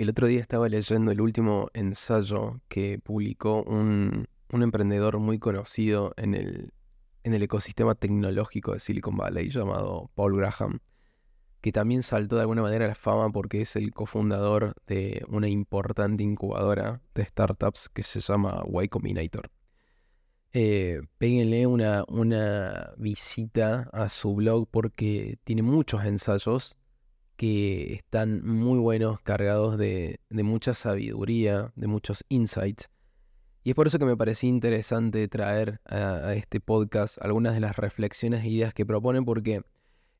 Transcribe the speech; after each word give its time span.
El 0.00 0.08
otro 0.08 0.28
día 0.28 0.40
estaba 0.40 0.66
leyendo 0.66 1.10
el 1.10 1.20
último 1.20 1.68
ensayo 1.74 2.62
que 2.68 2.98
publicó 2.98 3.62
un, 3.64 4.28
un 4.50 4.62
emprendedor 4.62 5.18
muy 5.18 5.38
conocido 5.38 6.14
en 6.16 6.34
el, 6.34 6.72
en 7.22 7.34
el 7.34 7.42
ecosistema 7.42 7.94
tecnológico 7.94 8.72
de 8.72 8.80
Silicon 8.80 9.18
Valley 9.18 9.50
llamado 9.50 10.10
Paul 10.14 10.38
Graham, 10.38 10.78
que 11.60 11.70
también 11.70 12.02
saltó 12.02 12.36
de 12.36 12.40
alguna 12.40 12.62
manera 12.62 12.86
a 12.86 12.88
la 12.88 12.94
fama 12.94 13.28
porque 13.28 13.60
es 13.60 13.76
el 13.76 13.92
cofundador 13.92 14.72
de 14.86 15.22
una 15.28 15.50
importante 15.50 16.22
incubadora 16.22 17.02
de 17.14 17.26
startups 17.26 17.90
que 17.90 18.02
se 18.02 18.20
llama 18.20 18.64
Y 18.82 18.88
Combinator. 18.88 19.50
Eh, 20.54 21.02
péguenle 21.18 21.66
una, 21.66 22.04
una 22.08 22.94
visita 22.96 23.90
a 23.92 24.08
su 24.08 24.34
blog 24.34 24.66
porque 24.70 25.36
tiene 25.44 25.60
muchos 25.60 26.02
ensayos 26.06 26.79
que 27.40 27.94
están 27.94 28.46
muy 28.46 28.78
buenos, 28.78 29.18
cargados 29.22 29.78
de, 29.78 30.20
mucha 30.28 30.74
sabiduría, 30.74 31.72
de 31.74 31.86
muchos 31.86 32.22
insights. 32.28 32.90
Y 33.64 33.70
es 33.70 33.74
por 33.74 33.86
eso 33.86 33.98
que 33.98 34.04
me 34.04 34.14
parecía 34.14 34.50
interesante 34.50 35.26
traer 35.26 35.80
a, 35.86 36.34
este 36.34 36.60
podcast 36.60 37.16
algunas 37.22 37.54
de 37.54 37.60
las 37.60 37.76
reflexiones 37.76 38.44
e 38.44 38.50
ideas 38.50 38.74
que 38.74 38.84
proponen, 38.84 39.24
porque 39.24 39.62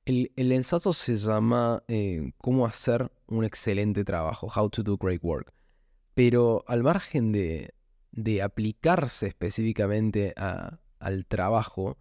el, 0.07 0.31
ensayo 0.35 0.95
se 0.95 1.17
llama 1.17 1.83
eh, 1.89 2.33
Cómo 2.39 2.65
hacer 2.65 3.13
un 3.27 3.45
excelente 3.45 4.03
trabajo, 4.03 4.51
How 4.57 4.71
to 4.71 4.83
do 4.83 4.97
great 4.97 5.23
work. 5.23 5.53
Pero 6.15 6.65
al 6.67 6.83
margen 6.83 7.33
de, 7.33 7.75
aplicarse 8.43 9.27
específicamente 9.27 10.33
al 10.39 11.27
trabajo, 11.27 11.99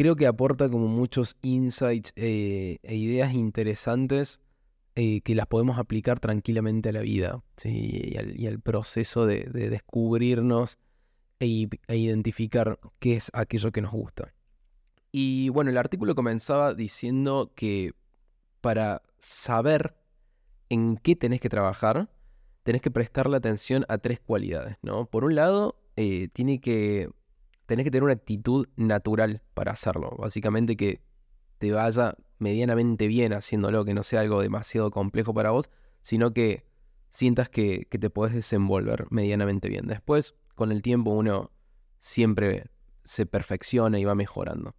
creo 0.00 0.16
que 0.16 0.26
aporta 0.26 0.70
como 0.70 0.88
muchos 0.88 1.36
insights 1.42 2.14
eh, 2.16 2.78
e 2.82 2.94
ideas 2.96 3.34
interesantes 3.34 4.40
eh, 4.94 5.20
que 5.20 5.34
las 5.34 5.46
podemos 5.46 5.76
aplicar 5.76 6.18
tranquilamente 6.20 6.88
a 6.88 6.92
la 6.92 7.02
vida 7.02 7.42
y, 7.62 8.16
al, 8.46 8.60
proceso 8.60 9.26
de, 9.26 9.44
descubrirnos 9.44 10.78
e, 11.38 11.68
e, 11.86 11.96
identificar 11.98 12.78
qué 12.98 13.16
es 13.16 13.30
aquello 13.34 13.72
que 13.72 13.82
nos 13.82 13.92
gusta. 13.92 14.32
Y 15.12 15.50
bueno, 15.50 15.70
el 15.70 15.76
artículo 15.76 16.14
comenzaba 16.14 16.72
diciendo 16.72 17.52
que 17.54 17.92
para 18.62 19.02
saber 19.18 19.96
en 20.70 20.96
qué 20.96 21.14
tenés 21.14 21.42
que 21.42 21.50
trabajar, 21.50 22.08
tenés 22.62 22.80
que 22.80 22.90
prestarle 22.90 23.36
atención 23.36 23.84
a 23.90 23.98
tres 23.98 24.18
cualidades, 24.18 24.78
¿no? 24.80 25.04
Por 25.04 25.24
un 25.24 25.34
lado, 25.34 25.76
eh, 25.96 26.28
tiene 26.32 26.58
que 26.58 27.10
tenés 27.70 27.84
que 27.84 27.92
tener 27.92 28.02
una 28.02 28.14
actitud 28.14 28.66
natural 28.74 29.42
para 29.54 29.70
hacerlo. 29.70 30.16
Básicamente 30.18 30.76
que 30.76 31.00
te 31.58 31.70
vaya 31.70 32.16
medianamente 32.40 33.06
bien 33.06 33.32
haciéndolo, 33.32 33.84
que 33.84 33.94
no 33.94 34.02
sea 34.02 34.22
algo 34.22 34.42
demasiado 34.42 34.90
complejo 34.90 35.32
para 35.34 35.52
vos, 35.52 35.70
sino 36.02 36.32
que 36.32 36.66
sientas 37.10 37.48
que, 37.48 37.86
te 37.88 38.10
podés 38.10 38.34
desenvolver 38.34 39.06
medianamente 39.10 39.68
bien. 39.68 39.86
Después, 39.86 40.34
con 40.56 40.72
el 40.72 40.82
tiempo, 40.82 41.12
uno 41.12 41.52
siempre 42.00 42.72
se 43.04 43.24
perfecciona 43.24 44.00
y 44.00 44.04
va 44.04 44.16
mejorando. 44.16 44.74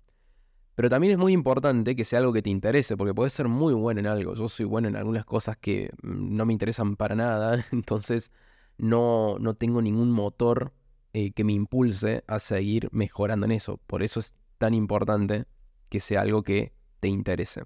Pero 0.76 0.90
también 0.90 1.14
es 1.14 1.18
muy 1.18 1.32
importante 1.32 1.96
que 1.96 2.04
sea 2.04 2.20
algo 2.20 2.34
que 2.34 2.42
te 2.42 2.50
interese, 2.50 2.98
porque 2.98 3.14
puedes 3.14 3.32
ser 3.32 3.48
muy 3.48 3.74
bueno 3.74 4.02
en 4.02 4.08
algo. 4.08 4.36
Yo 4.36 4.50
soy 4.50 4.66
bueno 4.66 4.90
en 4.90 4.98
algunas 4.98 5.24
cosas 5.24 5.56
que 5.56 5.92
mm, 6.04 6.36
no 6.36 6.46
me 6.46 6.52
interesan 6.52 6.98
para 6.98 7.16
nada, 7.16 7.66
entonces 7.72 8.34
no, 8.78 9.38
no 9.40 9.54
tengo 9.54 9.82
ningún 9.82 10.12
motor 10.12 10.74
eh, 11.14 11.32
que 11.32 11.44
me 11.44 11.54
impulse 11.54 12.24
a 12.28 12.40
seguir 12.40 12.90
mejorando 12.92 13.46
en 13.46 13.52
eso. 13.54 13.78
Por 13.88 14.04
eso 14.04 14.20
es 14.20 14.34
tan 14.58 14.74
importante 14.74 15.46
que 15.90 16.00
sea 16.00 16.22
algo 16.22 16.44
que 16.44 16.74
te 17.00 17.08
interese. 17.08 17.64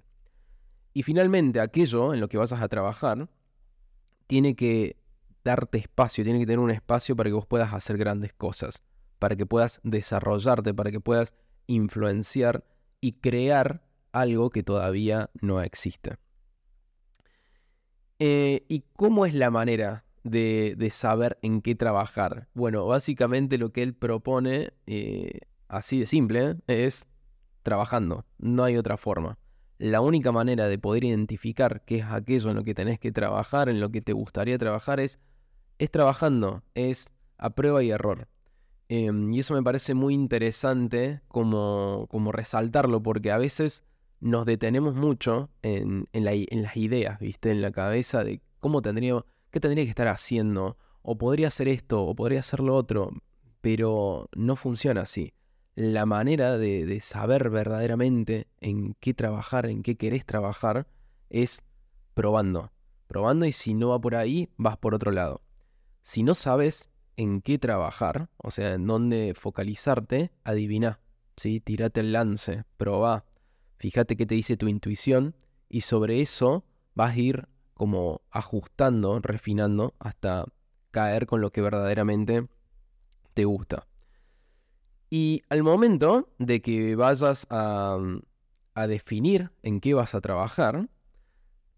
Y 0.92 1.02
finalmente, 1.02 1.60
aquello 1.60 2.14
en 2.14 2.20
lo 2.20 2.28
que 2.28 2.38
vas 2.38 2.52
a 2.52 2.68
trabajar 2.68 3.28
tiene 4.26 4.56
que 4.56 4.96
darte 5.44 5.78
espacio, 5.78 6.24
tiene 6.24 6.40
que 6.40 6.46
tener 6.46 6.58
un 6.58 6.70
espacio 6.70 7.14
para 7.14 7.30
que 7.30 7.34
vos 7.34 7.46
puedas 7.46 7.72
hacer 7.72 7.98
grandes 7.98 8.32
cosas, 8.32 8.82
para 9.18 9.36
que 9.36 9.46
puedas 9.46 9.80
desarrollarte, 9.84 10.74
para 10.74 10.90
que 10.90 10.98
puedas 10.98 11.34
influenciar 11.66 12.64
y 13.00 13.12
crear 13.12 13.86
algo 14.10 14.50
que 14.50 14.62
todavía 14.62 15.30
no 15.40 15.60
existe. 15.60 16.16
Eh, 18.18 18.64
¿Y 18.68 18.84
cómo 18.94 19.26
es 19.26 19.34
la 19.34 19.50
manera 19.50 20.05
de, 20.30 20.88
saber 20.90 21.38
en 21.42 21.62
qué 21.62 21.74
trabajar. 21.74 22.48
Bueno, 22.54 22.86
básicamente 22.86 23.58
lo 23.58 23.70
que 23.70 23.82
él 23.82 23.94
propone, 23.94 24.72
eh, 24.86 25.40
así 25.68 25.98
de 25.98 26.06
simple, 26.06 26.56
es 26.66 27.08
trabajando. 27.62 28.24
No 28.38 28.64
hay 28.64 28.76
otra 28.76 28.96
forma. 28.96 29.38
La 29.78 30.00
única 30.00 30.32
manera 30.32 30.68
de 30.68 30.78
poder 30.78 31.04
identificar 31.04 31.82
qué 31.84 31.98
es 31.98 32.04
aquello 32.04 32.50
en 32.50 32.56
lo 32.56 32.64
que 32.64 32.74
tenés 32.74 32.98
que 32.98 33.12
trabajar, 33.12 33.68
en 33.68 33.80
lo 33.80 33.90
que 33.90 34.00
te 34.00 34.12
gustaría 34.12 34.58
trabajar, 34.58 35.00
es, 35.00 35.18
es 35.78 35.90
trabajando, 35.90 36.62
es 36.74 37.12
a 37.36 37.50
prueba 37.50 37.82
y 37.82 37.90
error. 37.90 38.28
Em, 38.88 39.32
y 39.32 39.40
eso 39.40 39.54
me 39.54 39.62
parece 39.62 39.94
muy 39.94 40.14
interesante 40.14 41.20
como, 41.28 42.06
como 42.10 42.32
resaltarlo, 42.32 43.02
porque 43.02 43.32
a 43.32 43.38
veces 43.38 43.84
nos 44.20 44.46
detenemos 44.46 44.94
mucho 44.94 45.50
en, 45.62 46.08
en, 46.12 46.26
en 46.26 46.62
las 46.62 46.76
ideas, 46.76 47.18
¿viste? 47.18 47.50
En 47.50 47.60
la 47.60 47.72
cabeza 47.72 48.24
de 48.24 48.40
cómo 48.60 48.80
tendríamos 48.80 49.24
¿Qué 49.56 49.60
tendría 49.60 49.84
que 49.84 49.88
estar 49.88 50.08
haciendo? 50.08 50.76
O 51.00 51.16
podría 51.16 51.48
hacer 51.48 51.66
esto, 51.66 52.02
o 52.02 52.14
podría 52.14 52.40
hacer 52.40 52.60
lo 52.60 52.74
otro, 52.74 53.10
pero 53.62 54.28
no 54.36 54.54
funciona 54.54 55.00
así. 55.00 55.32
La 55.74 56.04
manera 56.04 56.58
de, 56.58 57.00
saber 57.00 57.48
verdaderamente 57.48 58.48
en 58.60 58.92
qué 59.00 59.14
trabajar, 59.14 59.64
en 59.64 59.82
qué 59.82 59.96
querés 59.96 60.26
trabajar, 60.26 60.86
es 61.30 61.62
probando. 62.12 62.70
Probando 63.06 63.46
y 63.46 63.52
si 63.52 63.72
no 63.72 63.88
va 63.88 63.98
por 63.98 64.14
ahí, 64.14 64.50
vas 64.58 64.76
por 64.76 64.94
otro 64.94 65.10
lado. 65.10 65.40
Si 66.02 66.22
no 66.22 66.34
sabes 66.34 66.90
en 67.16 67.40
qué 67.40 67.58
trabajar, 67.58 68.28
o 68.36 68.50
sea, 68.50 68.74
en 68.74 68.86
dónde 68.86 69.32
focalizarte, 69.34 70.32
adivina. 70.44 71.00
¿sí? 71.38 71.60
Tírate 71.60 72.00
el 72.00 72.12
lance, 72.12 72.64
probá. 72.76 73.24
Fíjate 73.78 74.18
qué 74.18 74.26
te 74.26 74.34
dice 74.34 74.58
tu 74.58 74.68
intuición 74.68 75.34
y 75.70 75.80
sobre 75.80 76.20
eso 76.20 76.66
vas 76.94 77.14
a 77.14 77.18
ir 77.18 77.48
como 77.76 78.22
ajustando, 78.30 79.20
refinando, 79.20 79.94
hasta 79.98 80.46
caer 80.90 81.26
con 81.26 81.40
lo 81.40 81.50
que 81.50 81.60
verdaderamente 81.60 82.48
te 83.34 83.44
gusta. 83.44 83.86
Y 85.10 85.42
al 85.50 85.62
momento 85.62 86.32
de 86.38 86.62
que 86.62 86.96
vayas 86.96 87.46
a, 87.50 87.98
definir 88.88 89.50
en 89.62 89.80
qué 89.80 89.94
vas 89.94 90.14
a 90.14 90.20
trabajar, 90.20 90.88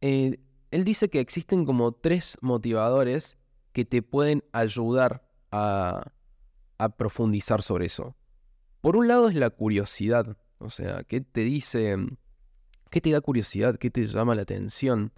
eh, 0.01 0.41
él 0.71 0.85
dice 0.85 1.09
que 1.09 1.21
existen 1.21 1.65
como 1.65 1.93
tres 1.93 2.37
motivadores 2.41 3.39
que 3.73 3.85
te 3.85 4.03
pueden 4.03 4.45
ayudar 4.53 5.29
a, 5.51 6.13
a 6.79 6.89
profundizar 6.91 7.63
sobre 7.63 7.87
eso. 7.87 8.17
Por 8.81 8.97
un 8.97 9.09
lado 9.09 9.29
es 9.29 9.35
la 9.35 9.51
curiosidad, 9.51 10.37
o 10.59 10.71
sea, 10.71 11.03
¿qué 11.05 11.21
te 11.21 11.43
dice? 11.43 11.97
¿Qué 12.91 13.01
te 13.01 13.11
da 13.11 13.21
curiosidad? 13.21 13.77
¿Qué 13.77 13.91
te 13.91 14.07
llama 14.07 14.35
la 14.35 14.43
atención? 14.43 15.13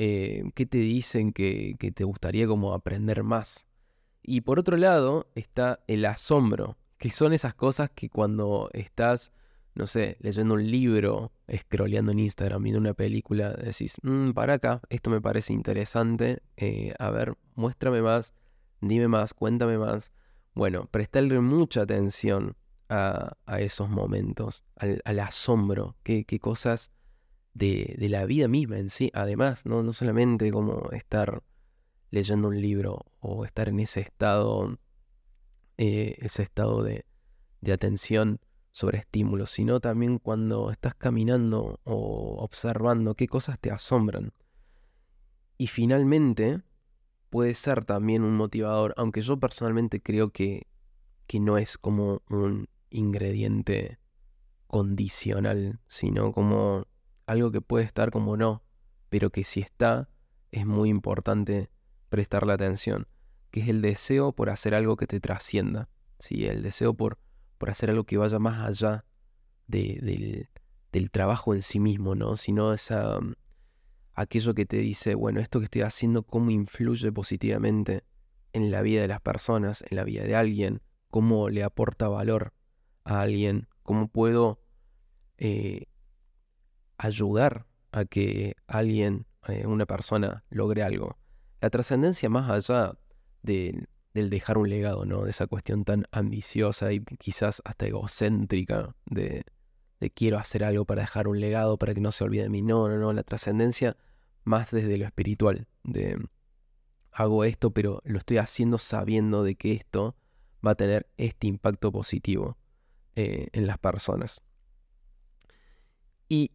Eh, 0.00 0.44
qué 0.54 0.64
te 0.64 0.78
dicen 0.78 1.32
que, 1.32 1.74
te 1.92 2.04
gustaría 2.04 2.46
como 2.46 2.72
aprender 2.72 3.24
más. 3.24 3.66
Y 4.22 4.42
por 4.42 4.60
otro 4.60 4.76
lado 4.76 5.26
está 5.34 5.80
el 5.88 6.04
asombro, 6.04 6.76
que 6.98 7.10
son 7.10 7.32
esas 7.32 7.54
cosas 7.54 7.90
que 7.90 8.08
cuando 8.08 8.70
estás, 8.74 9.32
no 9.74 9.88
sé, 9.88 10.16
leyendo 10.20 10.54
un 10.54 10.70
libro, 10.70 11.32
scrolleando 11.52 12.12
en 12.12 12.20
Instagram, 12.20 12.62
viendo 12.62 12.78
una 12.78 12.94
película, 12.94 13.50
decís, 13.54 13.96
mmm, 14.02 14.30
para 14.30 14.54
acá, 14.54 14.82
esto 14.88 15.10
me 15.10 15.20
parece 15.20 15.52
interesante, 15.52 16.42
eh, 16.56 16.94
a 17.00 17.10
ver, 17.10 17.36
muéstrame 17.56 18.00
más, 18.00 18.34
dime 18.80 19.08
más, 19.08 19.34
cuéntame 19.34 19.78
más. 19.78 20.12
Bueno, 20.54 20.86
prestarle 20.92 21.40
mucha 21.40 21.82
atención 21.82 22.56
a, 22.88 23.34
esos 23.58 23.90
momentos, 23.90 24.62
al, 24.76 25.18
asombro, 25.18 25.96
qué 26.04 26.24
cosas 26.40 26.92
de, 27.58 28.08
la 28.08 28.24
vida 28.26 28.48
misma 28.48 28.78
en 28.78 28.90
sí, 28.90 29.10
además, 29.14 29.66
¿no? 29.66 29.82
no 29.82 29.92
solamente 29.92 30.50
como 30.50 30.90
estar 30.92 31.42
leyendo 32.10 32.48
un 32.48 32.60
libro 32.60 33.06
o 33.20 33.44
estar 33.44 33.68
en 33.68 33.80
ese 33.80 34.00
estado, 34.00 34.78
eh, 35.76 36.16
ese 36.18 36.42
estado 36.42 36.82
de, 36.82 37.04
de 37.60 37.72
atención 37.72 38.40
sobre 38.72 38.98
estímulos, 38.98 39.50
sino 39.50 39.80
también 39.80 40.18
cuando 40.18 40.70
estás 40.70 40.94
caminando 40.94 41.80
o 41.84 42.36
observando 42.38 43.14
qué 43.14 43.26
cosas 43.26 43.58
te 43.58 43.70
asombran. 43.70 44.32
Y 45.58 45.66
finalmente, 45.66 46.62
puede 47.28 47.54
ser 47.54 47.84
también 47.84 48.22
un 48.22 48.36
motivador, 48.36 48.94
aunque 48.96 49.20
yo 49.20 49.38
personalmente 49.38 50.00
creo 50.00 50.30
que, 50.30 50.68
que 51.26 51.40
no 51.40 51.58
es 51.58 51.76
como 51.76 52.22
un 52.30 52.68
ingrediente 52.90 53.98
condicional, 54.68 55.80
sino 55.88 56.32
como 56.32 56.86
algo 57.28 57.52
que 57.52 57.60
puede 57.60 57.84
estar 57.84 58.10
como 58.10 58.36
no, 58.36 58.62
pero 59.08 59.30
que 59.30 59.44
si 59.44 59.60
está, 59.60 60.08
es 60.50 60.66
muy 60.66 60.88
importante 60.88 61.70
prestarle 62.08 62.54
atención, 62.54 63.06
que 63.50 63.60
es 63.60 63.68
el 63.68 63.82
deseo 63.82 64.32
por 64.32 64.50
hacer 64.50 64.74
algo 64.74 64.96
que 64.96 65.06
te 65.06 65.20
trascienda, 65.20 65.88
¿sí? 66.18 66.46
el 66.46 66.62
deseo 66.62 66.94
por, 66.94 67.18
por 67.58 67.70
hacer 67.70 67.90
algo 67.90 68.04
que 68.04 68.16
vaya 68.16 68.38
más 68.38 68.66
allá 68.66 69.04
del, 69.66 70.48
trabajo 71.12 71.54
en 71.54 71.62
sí 71.62 71.78
mismo, 71.80 72.14
¿no? 72.14 72.36
sino 72.36 72.72
esa, 72.72 73.20
aquello 74.14 74.54
que 74.54 74.64
te 74.64 74.78
dice, 74.78 75.14
bueno, 75.14 75.40
esto 75.40 75.58
que 75.58 75.64
estoy 75.64 75.82
haciendo, 75.82 76.22
cómo 76.22 76.50
influye 76.50 77.12
positivamente 77.12 78.04
en 78.52 78.70
la 78.70 78.82
vida 78.82 79.02
de 79.02 79.08
las 79.08 79.20
personas, 79.20 79.84
en 79.88 79.96
la 79.96 80.04
vida 80.04 80.24
de 80.24 80.34
alguien, 80.34 80.80
cómo 81.10 81.50
le 81.50 81.62
aporta 81.62 82.08
valor 82.08 82.54
a 83.04 83.20
alguien, 83.20 83.68
cómo 83.82 84.08
puedo 84.08 84.60
eh, 85.36 85.86
ayudar 86.98 87.66
a 87.92 88.04
que 88.04 88.56
alguien, 88.66 89.26
eh, 89.46 89.66
una 89.66 89.86
persona, 89.86 90.44
logre 90.50 90.82
algo. 90.82 91.16
La 91.60 91.70
trascendencia 91.70 92.28
más 92.28 92.50
allá 92.50 92.98
del 93.42 93.86
dejar 94.12 94.58
un 94.58 94.68
legado, 94.68 95.04
¿no? 95.04 95.22
De 95.22 95.30
esa 95.30 95.46
cuestión 95.46 95.84
tan 95.84 96.04
ambiciosa 96.10 96.92
y 96.92 97.00
quizás 97.00 97.62
hasta 97.64 97.86
egocéntrica 97.86 98.94
de, 99.06 99.44
de 100.00 100.10
quiero 100.10 100.38
hacer 100.38 100.64
algo 100.64 100.84
para 100.84 101.02
dejar 101.02 101.28
un 101.28 101.40
legado, 101.40 101.78
para 101.78 101.94
que 101.94 102.00
no 102.00 102.12
se 102.12 102.24
olvide 102.24 102.42
de 102.42 102.50
mí. 102.50 102.62
No, 102.62 102.88
no, 102.88 102.98
no. 102.98 103.12
La 103.12 103.22
trascendencia 103.22 103.96
más 104.44 104.70
desde 104.70 104.98
lo 104.98 105.04
espiritual, 105.04 105.66
de 105.84 106.18
hago 107.12 107.44
esto, 107.44 107.72
pero 107.72 108.00
lo 108.04 108.18
estoy 108.18 108.38
haciendo 108.38 108.78
sabiendo 108.78 109.42
de 109.42 109.56
que 109.56 109.72
esto 109.72 110.16
va 110.64 110.72
a 110.72 110.74
tener 110.74 111.08
este 111.16 111.46
impacto 111.46 111.90
positivo 111.90 112.56
eh, 113.16 113.48
en 113.52 113.66
las 113.66 113.78
personas. 113.78 114.40
Y 116.28 116.52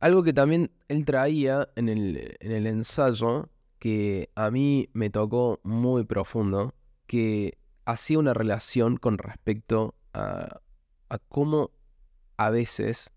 algo 0.00 0.22
que 0.22 0.32
también 0.32 0.70
él 0.88 1.04
traía 1.04 1.68
en 1.76 1.88
el, 1.88 2.36
en 2.40 2.52
el 2.52 2.66
ensayo, 2.66 3.50
que 3.78 4.30
a 4.34 4.50
mí 4.50 4.88
me 4.92 5.10
tocó 5.10 5.60
muy 5.62 6.04
profundo, 6.04 6.74
que 7.06 7.58
hacía 7.84 8.18
una 8.18 8.34
relación 8.34 8.96
con 8.96 9.18
respecto 9.18 9.94
a, 10.14 10.60
cómo 11.28 11.70
a 12.36 12.50
veces 12.50 13.12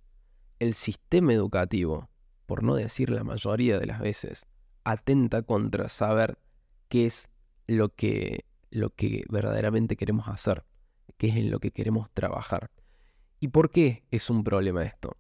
el 0.60 0.74
sistema 0.74 1.34
educativo, 1.34 2.10
por 2.46 2.64
no 2.64 2.76
decir 2.76 3.10
la 3.10 3.24
mayoría 3.24 3.80
de 3.80 3.86
las 3.86 4.00
veces, 4.00 4.46
atenta 4.84 5.42
contra 5.44 5.90
saber 5.90 6.38
qué 6.90 7.06
es 7.06 7.30
lo 7.68 7.90
que, 7.90 8.46
lo 8.72 8.90
que 8.90 9.24
verdaderamente 9.30 9.96
queremos 9.96 10.28
hacer, 10.28 10.66
qué 11.18 11.28
es 11.28 11.36
en 11.38 11.52
lo 11.52 11.60
que 11.60 11.72
queremos 11.72 12.10
trabajar. 12.12 12.72
¿Y 13.40 13.50
por 13.50 13.70
qué 13.70 14.04
es 14.12 14.30
un 14.30 14.44
problema 14.44 14.84
esto? 14.84 15.18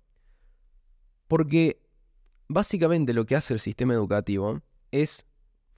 Porque 1.33 1.81
básicamente 2.47 3.11
lo 3.11 3.25
que 3.25 3.35
hace 3.35 3.55
el 3.55 3.59
sistema 3.59 3.95
educativo 3.95 4.61
es 4.91 5.25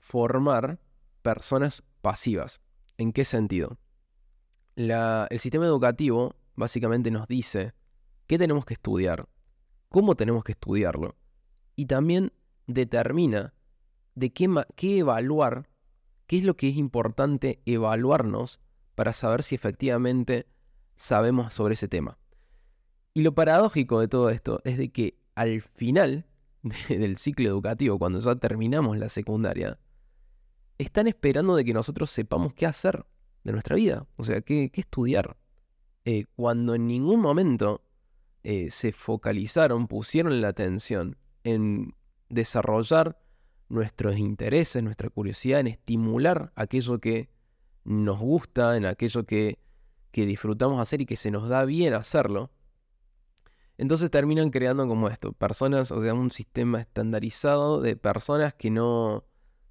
formar 0.00 0.78
personas 1.22 1.82
pasivas. 2.02 2.60
¿En 2.98 3.10
qué 3.10 3.24
sentido? 3.24 3.78
el 4.76 5.38
sistema 5.38 5.64
educativo 5.64 6.34
básicamente 6.56 7.10
nos 7.10 7.26
dice 7.26 7.72
qué 8.26 8.36
tenemos 8.36 8.66
que 8.66 8.74
estudiar, 8.74 9.30
cómo 9.88 10.14
tenemos 10.14 10.44
que 10.44 10.52
estudiarlo, 10.52 11.16
y 11.74 11.86
también 11.86 12.34
determina 12.66 13.54
de 14.14 14.34
qué, 14.34 14.54
qué 14.74 14.98
evaluar, 14.98 15.70
qué 16.26 16.36
es 16.36 16.44
lo 16.44 16.58
que 16.58 16.68
es 16.68 16.76
importante 16.76 17.62
evaluarnos 17.64 18.60
para 18.94 19.14
saber 19.14 19.42
si 19.42 19.54
efectivamente 19.54 20.46
sabemos 20.96 21.54
sobre 21.54 21.72
ese 21.72 21.88
tema. 21.88 22.18
Y 23.14 23.22
lo 23.22 23.34
paradójico 23.34 24.00
de 24.00 24.08
todo 24.08 24.28
esto 24.28 24.60
es 24.62 24.76
de 24.76 24.92
que 24.92 25.25
al 25.36 25.60
final 25.60 26.26
del 26.88 27.16
ciclo 27.18 27.48
educativo, 27.48 27.98
cuando 27.98 28.18
ya 28.18 28.34
terminamos 28.34 28.98
la 28.98 29.08
secundaria, 29.08 29.78
están 30.78 31.06
esperando 31.06 31.54
de 31.54 31.64
que 31.64 31.72
nosotros 31.72 32.10
sepamos 32.10 32.52
qué 32.54 32.66
hacer 32.66 33.06
de 33.44 33.52
nuestra 33.52 33.76
vida, 33.76 34.06
o 34.16 34.24
sea, 34.24 34.40
qué, 34.40 34.70
estudiar. 34.74 35.36
Eh, 36.04 36.24
cuando 36.34 36.74
en 36.74 36.86
ningún 36.86 37.20
momento 37.20 37.82
eh, 38.42 38.70
se 38.70 38.92
focalizaron, 38.92 39.86
pusieron 39.86 40.40
la 40.40 40.48
atención 40.48 41.16
en 41.44 41.94
desarrollar 42.28 43.18
nuestros 43.68 44.18
intereses, 44.18 44.82
nuestra 44.82 45.10
curiosidad, 45.10 45.60
en 45.60 45.68
estimular 45.68 46.52
aquello 46.54 46.98
que 47.00 47.28
nos 47.84 48.18
gusta, 48.18 48.76
en 48.76 48.86
aquello 48.86 49.24
que, 49.24 49.58
que 50.12 50.26
disfrutamos 50.26 50.80
hacer 50.80 51.00
y 51.00 51.06
que 51.06 51.16
se 51.16 51.30
nos 51.30 51.48
da 51.48 51.64
bien 51.64 51.94
hacerlo, 51.94 52.50
entonces 53.78 54.10
terminan 54.10 54.50
creando 54.50 54.86
como 54.88 55.08
esto, 55.08 55.32
personas, 55.32 55.92
o 55.92 56.02
sea, 56.02 56.14
un 56.14 56.30
sistema 56.30 56.80
estandarizado 56.80 57.80
de 57.80 57.96
personas 57.96 58.54
que 58.54 58.70
no, 58.70 59.24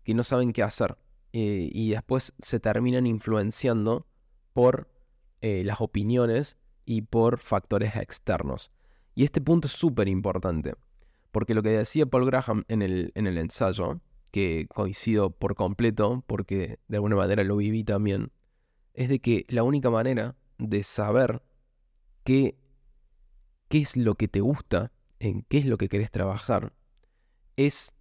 que 0.03 0.13
no 0.13 0.23
saben 0.23 0.53
qué 0.53 0.63
hacer. 0.63 0.97
Eh, 1.33 1.69
y 1.71 1.89
después 1.89 2.33
se 2.39 2.59
terminan 2.59 3.07
influenciando 3.07 4.07
por 4.53 4.89
eh, 5.41 5.63
las 5.65 5.81
opiniones 5.81 6.57
y 6.85 7.01
por 7.01 7.39
factores 7.39 7.95
externos. 7.95 8.71
Y 9.15 9.23
este 9.23 9.41
punto 9.41 9.67
es 9.67 9.73
súper 9.73 10.07
importante. 10.07 10.75
Porque 11.31 11.53
lo 11.53 11.63
que 11.63 11.69
decía 11.69 12.05
Paul 12.05 12.25
Graham 12.25 12.63
en 12.69 12.81
el, 12.81 13.11
en 13.15 13.27
el 13.27 13.37
ensayo, 13.37 13.99
que 14.31 14.67
coincido 14.73 15.31
por 15.31 15.55
completo, 15.55 16.23
porque 16.27 16.79
de 16.87 16.97
alguna 16.97 17.15
manera 17.15 17.43
lo 17.43 17.57
viví 17.57 17.83
también, 17.83 18.31
es 18.93 19.09
de 19.09 19.19
que 19.19 19.45
la 19.49 19.63
única 19.63 19.89
manera 19.89 20.35
de 20.57 20.83
saber 20.83 21.41
qué, 22.23 22.57
qué 23.67 23.79
es 23.79 23.97
lo 23.97 24.15
que 24.15 24.27
te 24.27 24.41
gusta, 24.41 24.91
en 25.19 25.43
qué 25.43 25.57
es 25.59 25.65
lo 25.65 25.77
que 25.77 25.89
querés 25.89 26.11
trabajar, 26.11 26.73
es 27.55 27.95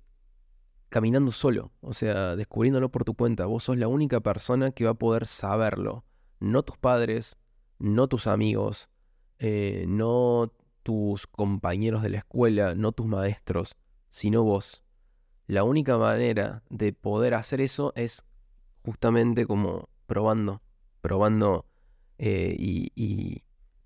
caminando 0.88 1.32
solo, 1.32 1.72
o 1.80 1.92
sea, 1.92 2.36
descubriéndolo 2.36 2.90
por 2.90 3.04
tu 3.04 3.14
cuenta. 3.14 3.46
Vos 3.46 3.64
sos 3.64 3.76
la 3.76 3.88
única 3.88 4.20
persona 4.20 4.70
que 4.70 4.84
va 4.84 4.92
a 4.92 4.94
poder 4.94 5.26
saberlo. 5.26 6.04
No 6.38 6.62
tus 6.62 6.78
padres, 6.78 7.36
no 7.78 8.08
tus 8.08 8.26
amigos, 8.26 8.90
eh, 9.38 9.86
no 9.88 10.52
tus 10.82 11.26
compañeros 11.26 12.02
de 12.02 12.10
la 12.10 12.18
escuela, 12.18 12.74
no 12.74 12.92
tus 12.92 13.06
maestros, 13.06 13.76
sino 14.08 14.42
vos. 14.44 14.84
La 15.46 15.64
única 15.64 15.98
manera 15.98 16.62
de 16.70 16.92
poder 16.92 17.34
hacer 17.34 17.60
eso 17.60 17.92
es 17.96 18.24
justamente 18.84 19.46
como 19.46 19.88
probando, 20.06 20.62
probando 21.00 21.66
eh, 22.18 22.54
y, 22.58 22.92
y 22.94 23.43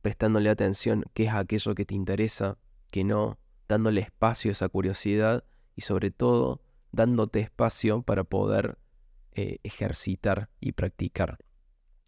prestándole 0.08 0.48
atención 0.48 1.04
qué 1.12 1.24
es 1.24 1.34
aquello 1.34 1.74
que 1.74 1.84
te 1.84 1.94
interesa, 1.94 2.56
que 2.90 3.04
no, 3.04 3.38
dándole 3.68 4.00
espacio 4.00 4.50
a 4.50 4.52
esa 4.52 4.70
curiosidad 4.70 5.44
y 5.76 5.82
sobre 5.82 6.10
todo 6.10 6.62
dándote 6.92 7.40
espacio 7.40 8.00
para 8.00 8.24
poder 8.24 8.78
eh, 9.32 9.58
ejercitar 9.64 10.48
y 10.60 10.72
practicar 10.72 11.36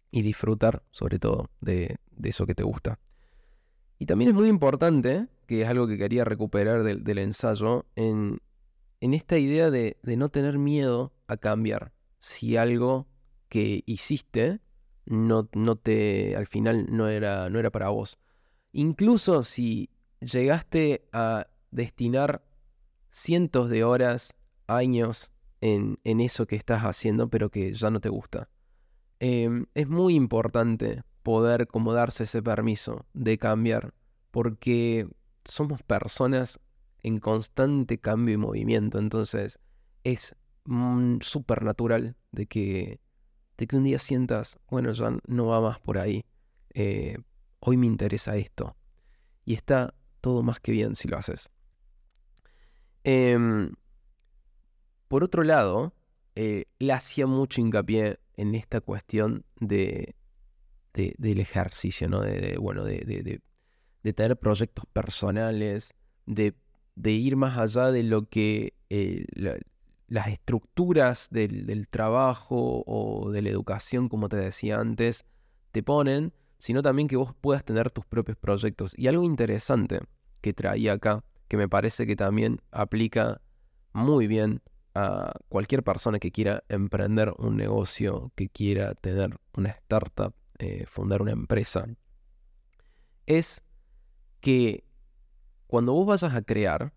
y 0.09 0.23
disfrutar 0.23 0.81
sobre 0.89 1.19
todo 1.19 1.51
de, 1.59 1.97
de 2.09 2.29
eso 2.29 2.47
que 2.47 2.55
te 2.55 2.63
gusta. 2.63 2.97
Y 3.99 4.07
también 4.07 4.29
es 4.29 4.35
muy 4.35 4.47
importante, 4.47 5.27
que 5.45 5.61
es 5.61 5.69
algo 5.69 5.85
que 5.85 5.99
quería 5.99 6.23
recuperar 6.23 6.81
del, 6.81 7.17
ensayo, 7.19 7.85
en, 7.95 8.41
esta 8.99 9.37
idea 9.37 9.69
de, 9.69 9.95
no 10.17 10.29
tener 10.29 10.57
miedo 10.57 11.13
a 11.27 11.37
cambiar. 11.37 11.93
Si 12.17 12.57
algo 12.57 13.05
que 13.47 13.83
hiciste 13.85 14.59
no, 15.05 15.49
no 15.53 15.75
te, 15.75 16.35
al 16.35 16.47
final 16.47 16.87
no 16.89 17.07
era, 17.07 17.49
no 17.49 17.59
era 17.59 17.71
para 17.71 17.89
vos. 17.89 18.17
Incluso 18.71 19.43
si 19.43 19.89
llegaste 20.19 21.07
a 21.11 21.47
destinar 21.71 22.43
cientos 23.09 23.69
de 23.69 23.83
horas, 23.83 24.35
años 24.67 25.31
en, 25.59 25.99
eso 26.03 26.47
que 26.47 26.55
estás 26.55 26.81
haciendo, 26.81 27.29
pero 27.29 27.49
que 27.49 27.73
ya 27.73 27.89
no 27.91 27.99
te 27.99 28.09
gusta. 28.09 28.49
Em, 29.19 29.67
es 29.75 29.87
muy 29.87 30.15
importante 30.15 31.03
poder 31.23 31.67
como 31.67 31.93
darse 31.93 32.23
ese 32.23 32.41
permiso 32.41 33.05
de 33.13 33.37
cambiar, 33.37 33.93
porque 34.31 35.07
somos 35.45 35.83
personas 35.83 36.59
en 37.03 37.19
constante 37.19 37.99
cambio 37.99 38.35
y 38.35 38.37
movimiento, 38.37 38.99
entonces 38.99 39.59
es 40.03 40.35
súper 41.21 41.63
natural 41.63 42.15
de 42.31 42.45
que, 42.45 42.99
de 43.61 43.67
que 43.67 43.77
un 43.77 43.83
día 43.83 43.99
sientas, 43.99 44.57
bueno, 44.71 44.91
ya 44.91 45.15
no 45.27 45.45
va 45.45 45.61
más 45.61 45.79
por 45.79 45.99
ahí, 45.99 46.25
eh, 46.73 47.15
hoy 47.59 47.77
me 47.77 47.85
interesa 47.85 48.35
esto, 48.35 48.75
y 49.45 49.53
está 49.53 49.93
todo 50.19 50.41
más 50.41 50.59
que 50.59 50.71
bien 50.71 50.95
si 50.95 51.07
lo 51.07 51.15
haces. 51.15 51.51
Em, 53.03 53.75
por 55.07 55.23
otro 55.23 55.43
lado, 55.43 55.93
eh, 56.33 56.65
le 56.79 56.91
hacía 56.91 57.27
mucho 57.27 57.61
hincapié 57.61 58.19
en 58.35 58.55
esta 58.55 58.81
cuestión 58.81 59.45
de, 59.59 60.15
del 60.95 61.39
ejercicio, 61.39 62.09
¿no? 62.09 62.21
De, 62.21 62.57
bueno, 62.57 62.83
de, 62.83 63.41
tener 64.01 64.37
proyectos 64.37 64.87
personales, 64.87 65.93
de, 66.25 66.55
ir 67.03 67.35
más 67.35 67.59
allá 67.59 67.91
de 67.91 68.01
lo 68.01 68.27
que 68.27 68.73
eh, 68.89 69.27
las 70.11 70.27
estructuras 70.27 71.29
del, 71.31 71.87
trabajo 71.87 72.83
o 72.85 73.31
de 73.31 73.41
la 73.41 73.47
educación, 73.47 74.09
como 74.09 74.27
te 74.27 74.35
decía 74.35 74.77
antes, 74.77 75.23
te 75.71 75.83
ponen, 75.83 76.33
sino 76.57 76.81
también 76.81 77.07
que 77.07 77.15
vos 77.15 77.33
puedas 77.39 77.63
tener 77.63 77.91
tus 77.91 78.05
propios 78.05 78.37
proyectos. 78.37 78.93
Y 78.97 79.07
algo 79.07 79.23
interesante 79.23 80.01
que 80.41 80.51
traía 80.51 80.91
acá, 80.91 81.23
que 81.47 81.55
me 81.55 81.69
parece 81.69 82.05
que 82.05 82.17
también 82.17 82.59
aplica 82.71 83.39
muy 83.93 84.27
bien 84.27 84.61
a 84.95 85.31
cualquier 85.47 85.81
persona 85.81 86.19
que 86.19 86.33
quiera 86.33 86.61
emprender 86.67 87.33
un 87.37 87.55
negocio, 87.55 88.33
que 88.35 88.49
quiera 88.49 88.93
tener 88.95 89.39
una 89.55 89.69
startup, 89.69 90.35
eh, 90.59 90.85
fundar 90.87 91.21
una 91.21 91.31
empresa, 91.31 91.87
es 93.27 93.63
que 94.41 94.83
cuando 95.67 95.93
vos 95.93 96.05
vayas 96.05 96.35
a 96.35 96.41
crear, 96.41 96.91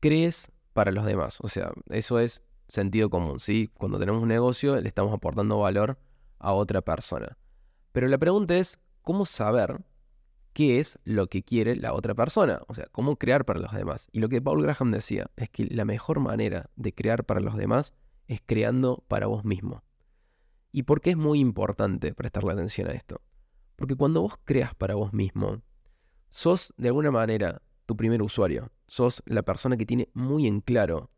crees 0.00 0.50
para 0.76 0.92
los 0.92 1.06
demás. 1.06 1.38
O 1.40 1.48
sea, 1.48 1.72
eso 1.88 2.20
es 2.20 2.44
sentido 2.68 3.08
común, 3.08 3.40
¿sí? 3.40 3.70
Cuando 3.72 3.98
tenemos 3.98 4.22
un 4.22 4.28
negocio 4.28 4.78
le 4.78 4.86
estamos 4.86 5.12
aportando 5.14 5.58
valor 5.58 5.98
a 6.38 6.52
otra 6.52 6.82
persona. 6.82 7.38
Pero 7.92 8.08
la 8.08 8.18
pregunta 8.18 8.54
es, 8.58 8.78
¿cómo 9.00 9.24
saber 9.24 9.80
qué 10.52 10.78
es 10.78 10.98
lo 11.04 11.28
que 11.28 11.42
quiere 11.42 11.76
la 11.76 11.94
otra 11.94 12.14
persona? 12.14 12.60
O 12.68 12.74
sea, 12.74 12.88
¿cómo 12.92 13.16
crear 13.16 13.46
para 13.46 13.58
los 13.58 13.72
demás? 13.72 14.08
Y 14.12 14.18
lo 14.18 14.28
que 14.28 14.42
Paul 14.42 14.62
Graham 14.62 14.90
decía 14.90 15.30
es 15.36 15.48
que 15.48 15.64
la 15.64 15.86
mejor 15.86 16.20
manera 16.20 16.68
de 16.76 16.94
crear 16.94 17.24
para 17.24 17.40
los 17.40 17.56
demás 17.56 17.94
es 18.28 18.42
creando 18.44 19.02
para 19.08 19.28
vos 19.28 19.46
mismo. 19.46 19.82
¿Y 20.72 20.82
por 20.82 21.00
qué 21.00 21.10
es 21.10 21.16
muy 21.16 21.40
importante 21.40 22.12
prestarle 22.12 22.52
atención 22.52 22.90
a 22.90 22.92
esto? 22.92 23.22
Porque 23.76 23.96
cuando 23.96 24.20
vos 24.20 24.34
creas 24.44 24.74
para 24.74 24.94
vos 24.94 25.14
mismo, 25.14 25.62
sos 26.28 26.74
de 26.76 26.88
alguna 26.88 27.10
manera 27.10 27.62
tu 27.86 27.96
primer 27.96 28.22
usuario. 28.22 28.70
Sos 28.88 29.22
la 29.26 29.42
persona 29.42 29.76
que 29.76 29.86
tiene 29.86 30.10
muy 30.12 30.46
en 30.46 30.60
claro 30.60 31.10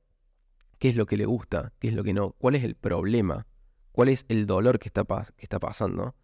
qué 0.79 0.91
es 0.91 0.97
lo 0.97 1.07
que 1.07 1.17
le 1.17 1.27
gusta, 1.27 1.73
qué 1.81 1.89
es 1.89 1.95
lo 1.95 2.05
que 2.05 2.15
no, 2.15 2.33
cuál 2.33 2.55
es 2.55 2.65
el 2.65 2.77
problema, 2.77 3.47
cuál 3.93 4.11
es 4.11 4.25
el 4.29 4.47
dolor 4.47 4.79
que 4.79 4.89
está, 4.89 5.05
que 5.05 5.45
está 5.45 5.59
pasando. 5.59 6.15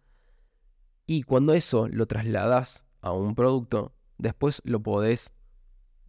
Y 1.05 1.23
cuando 1.23 1.53
eso 1.53 1.87
lo 1.87 2.05
trasladas 2.05 2.85
a 3.01 3.11
un 3.11 3.35
producto, 3.35 3.93
después 4.17 4.61
lo 4.63 4.81
podés 4.81 5.33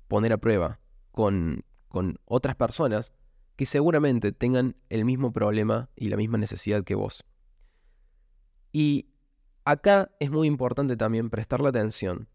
poner 0.09 0.33
a 0.33 0.39
prueba 0.39 0.81
con, 1.11 1.65
con 1.89 2.19
otras 2.25 2.55
personas 2.55 3.13
que 3.57 3.67
seguramente 3.67 4.33
tengan 4.33 4.77
el 4.91 5.05
mismo 5.05 5.33
problema 5.33 5.91
y 5.97 6.09
la 6.09 6.17
misma 6.17 6.39
necesidad 6.39 6.85
que 6.85 6.95
vos. 6.95 7.25
Y 8.73 9.09
acá 9.65 10.11
es 10.21 10.31
muy 10.31 10.47
importante 10.47 10.97
también 10.97 11.31
prestarle 11.31 11.69
atención 11.69 12.29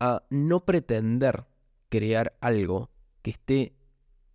a 0.00 0.24
no 0.30 0.64
pretender 0.64 1.46
crear 1.88 2.36
algo 2.40 2.90
que 3.22 3.30
esté 3.30 3.76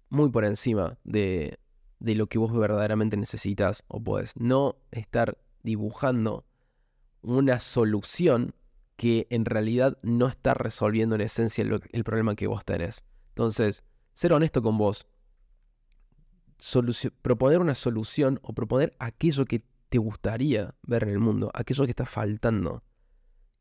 muy 0.09 0.29
por 0.29 0.45
encima 0.45 0.97
de, 1.03 1.59
de 1.99 2.15
lo 2.15 2.27
que 2.27 2.37
vos 2.37 2.51
verdaderamente 2.51 3.17
necesitas 3.17 3.83
o 3.87 4.01
podés. 4.01 4.33
No 4.35 4.77
estar 4.91 5.37
dibujando 5.63 6.45
una 7.21 7.59
solución 7.59 8.55
que 9.01 9.25
en 9.29 9.45
realidad 9.45 9.97
no 10.03 10.27
está 10.27 10.53
resolviendo 10.53 11.15
en 11.15 11.21
esencia 11.21 11.63
el, 11.63 12.03
problema 12.03 12.35
que 12.35 12.47
vos 12.47 12.63
tenés. 12.65 13.03
Entonces, 13.29 13.83
ser 14.13 14.33
honesto 14.33 14.61
con 14.61 14.77
vos, 14.77 15.07
proponer 17.23 17.59
una 17.59 17.73
solución 17.73 18.39
o 18.43 18.53
proponer 18.53 18.95
aquello 18.99 19.45
que 19.45 19.63
te 19.89 19.97
gustaría 19.97 20.75
ver 20.83 21.03
en 21.03 21.09
el 21.09 21.19
mundo, 21.19 21.49
aquello 21.53 21.85
que 21.85 21.91
está 21.91 22.05
faltando. 22.05 22.83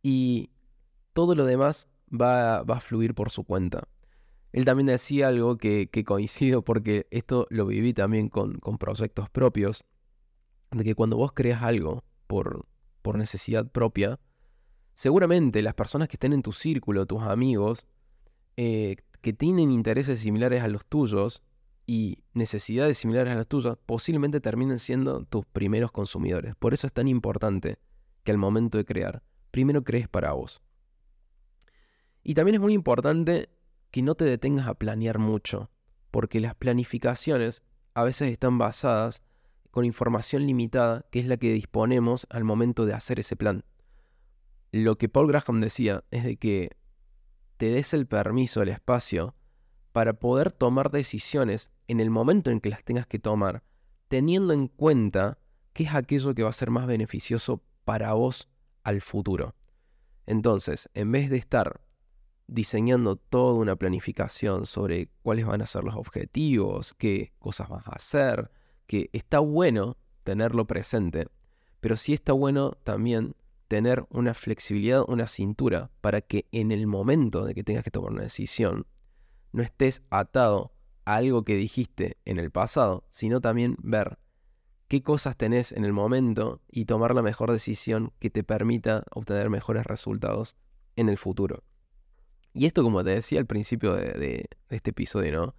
Y 0.02 0.50
todo 1.20 1.34
lo 1.34 1.44
demás 1.44 1.86
va, 2.10 2.60
a 2.60 2.80
fluir 2.80 3.14
por 3.14 3.28
su 3.28 3.44
cuenta. 3.44 3.86
Él 4.52 4.64
también 4.64 4.86
decía 4.86 5.28
algo 5.28 5.58
que, 5.58 5.90
coincido 6.06 6.64
porque 6.64 7.06
esto 7.10 7.46
lo 7.50 7.66
viví 7.66 7.92
también 7.92 8.30
con, 8.30 8.58
proyectos 8.78 9.28
propios, 9.28 9.84
de 10.70 10.82
que 10.82 10.94
cuando 10.94 11.18
vos 11.18 11.32
creas 11.32 11.62
algo 11.62 12.04
por, 12.26 12.64
por 13.02 13.18
necesidad 13.18 13.70
propia, 13.70 14.18
seguramente 14.94 15.60
las 15.60 15.74
personas 15.74 16.08
que 16.08 16.16
estén 16.16 16.32
en 16.32 16.40
tu 16.40 16.52
círculo, 16.52 17.04
tus 17.04 17.22
amigos, 17.22 17.86
eh, 18.56 18.96
que 19.20 19.34
tienen 19.34 19.70
intereses 19.70 20.20
similares 20.20 20.64
a 20.64 20.68
los 20.68 20.86
tuyos 20.86 21.42
y 21.86 22.24
necesidades 22.32 22.96
similares 22.96 23.34
a 23.34 23.36
las 23.36 23.46
tuyas, 23.46 23.76
posiblemente 23.84 24.40
terminen 24.40 24.78
siendo 24.78 25.26
tus 25.26 25.44
primeros 25.44 25.92
consumidores. 25.92 26.54
Por 26.54 26.72
eso 26.72 26.86
es 26.86 26.94
tan 26.94 27.08
importante 27.08 27.78
que 28.24 28.32
al 28.32 28.38
momento 28.38 28.78
de 28.78 28.86
crear, 28.86 29.22
primero 29.50 29.84
crees 29.84 30.08
para 30.08 30.32
vos. 30.32 30.62
Y 32.22 32.34
también 32.34 32.56
es 32.56 32.60
muy 32.60 32.74
importante 32.74 33.50
que 33.90 34.02
no 34.02 34.14
te 34.14 34.24
detengas 34.24 34.68
a 34.68 34.74
planear 34.74 35.18
mucho, 35.18 35.70
porque 36.10 36.40
las 36.40 36.54
planificaciones 36.54 37.62
a 37.94 38.04
veces 38.04 38.30
están 38.30 38.58
basadas 38.58 39.22
con 39.70 39.84
información 39.84 40.46
limitada, 40.46 41.06
que 41.10 41.20
es 41.20 41.26
la 41.26 41.36
que 41.36 41.52
disponemos 41.52 42.26
al 42.30 42.44
momento 42.44 42.86
de 42.86 42.94
hacer 42.94 43.20
ese 43.20 43.36
plan. 43.36 43.64
Lo 44.72 44.98
que 44.98 45.08
Paul 45.08 45.28
Graham 45.28 45.60
decía 45.60 46.04
es 46.10 46.24
de 46.24 46.36
que 46.36 46.76
te 47.56 47.70
des 47.70 47.92
el 47.94 48.06
permiso, 48.06 48.62
el 48.62 48.68
espacio, 48.68 49.34
para 49.92 50.14
poder 50.14 50.52
tomar 50.52 50.90
decisiones 50.90 51.72
en 51.88 52.00
el 52.00 52.10
momento 52.10 52.50
en 52.50 52.60
que 52.60 52.70
las 52.70 52.84
tengas 52.84 53.06
que 53.06 53.18
tomar, 53.18 53.64
teniendo 54.08 54.52
en 54.52 54.68
cuenta 54.68 55.38
qué 55.72 55.84
es 55.84 55.94
aquello 55.94 56.34
que 56.34 56.42
va 56.42 56.50
a 56.50 56.54
ser 56.54 56.70
más 56.70 56.86
beneficioso 56.86 57.62
para 57.84 58.12
vos 58.12 58.48
al 58.82 59.00
futuro. 59.00 59.54
Entonces, 60.26 60.88
en 60.94 61.10
vez 61.10 61.28
de 61.30 61.36
estar 61.36 61.80
diseñando 62.50 63.16
toda 63.16 63.54
una 63.54 63.76
planificación 63.76 64.66
sobre 64.66 65.08
cuáles 65.22 65.46
van 65.46 65.62
a 65.62 65.66
ser 65.66 65.84
los 65.84 65.94
objetivos, 65.94 66.94
qué 66.94 67.32
cosas 67.38 67.68
vas 67.68 67.86
a 67.86 67.92
hacer, 67.92 68.50
que 68.86 69.08
está 69.12 69.38
bueno 69.38 69.96
tenerlo 70.24 70.66
presente, 70.66 71.28
pero 71.80 71.96
sí 71.96 72.12
está 72.12 72.32
bueno 72.32 72.72
también 72.82 73.36
tener 73.68 74.04
una 74.10 74.34
flexibilidad, 74.34 75.04
una 75.06 75.28
cintura, 75.28 75.90
para 76.00 76.20
que 76.20 76.46
en 76.50 76.72
el 76.72 76.88
momento 76.88 77.44
de 77.44 77.54
que 77.54 77.62
tengas 77.62 77.84
que 77.84 77.92
tomar 77.92 78.10
una 78.10 78.22
decisión, 78.22 78.86
no 79.52 79.62
estés 79.62 80.02
atado 80.10 80.72
a 81.04 81.16
algo 81.16 81.44
que 81.44 81.54
dijiste 81.54 82.18
en 82.24 82.38
el 82.38 82.50
pasado, 82.50 83.04
sino 83.08 83.40
también 83.40 83.76
ver 83.80 84.18
qué 84.88 85.02
cosas 85.04 85.36
tenés 85.36 85.70
en 85.70 85.84
el 85.84 85.92
momento 85.92 86.60
y 86.68 86.86
tomar 86.86 87.14
la 87.14 87.22
mejor 87.22 87.52
decisión 87.52 88.12
que 88.18 88.28
te 88.28 88.42
permita 88.42 89.04
obtener 89.12 89.50
mejores 89.50 89.86
resultados 89.86 90.56
en 90.96 91.08
el 91.08 91.16
futuro. 91.16 91.62
Y 92.52 92.66
esto, 92.66 92.82
como 92.82 93.04
te 93.04 93.10
decía 93.10 93.38
al 93.38 93.46
principio 93.46 93.94
de, 93.94 94.48
este 94.68 94.90
episodio, 94.90 95.32
¿no? 95.32 95.54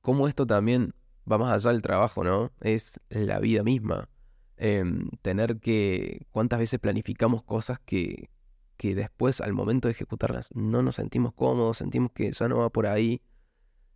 Cómo 0.00 0.28
esto 0.28 0.46
también 0.46 0.94
va 1.30 1.38
más 1.38 1.52
allá 1.52 1.72
del 1.72 1.82
trabajo, 1.82 2.24
¿no? 2.24 2.52
Es 2.60 3.00
la 3.10 3.38
vida 3.40 3.62
misma. 3.62 4.08
Em, 4.56 5.10
tener 5.22 5.58
que. 5.58 6.26
¿Cuántas 6.30 6.58
veces 6.58 6.80
planificamos 6.80 7.42
cosas 7.42 7.78
que, 7.80 8.30
que 8.76 8.94
después, 8.94 9.40
al 9.40 9.52
momento 9.52 9.88
de 9.88 9.92
ejecutarlas, 9.92 10.50
no 10.54 10.82
nos 10.82 10.96
sentimos 10.96 11.34
cómodos, 11.34 11.78
sentimos 11.78 12.12
que 12.12 12.32
ya 12.32 12.48
no 12.48 12.58
va 12.58 12.70
por 12.70 12.86
ahí? 12.86 13.20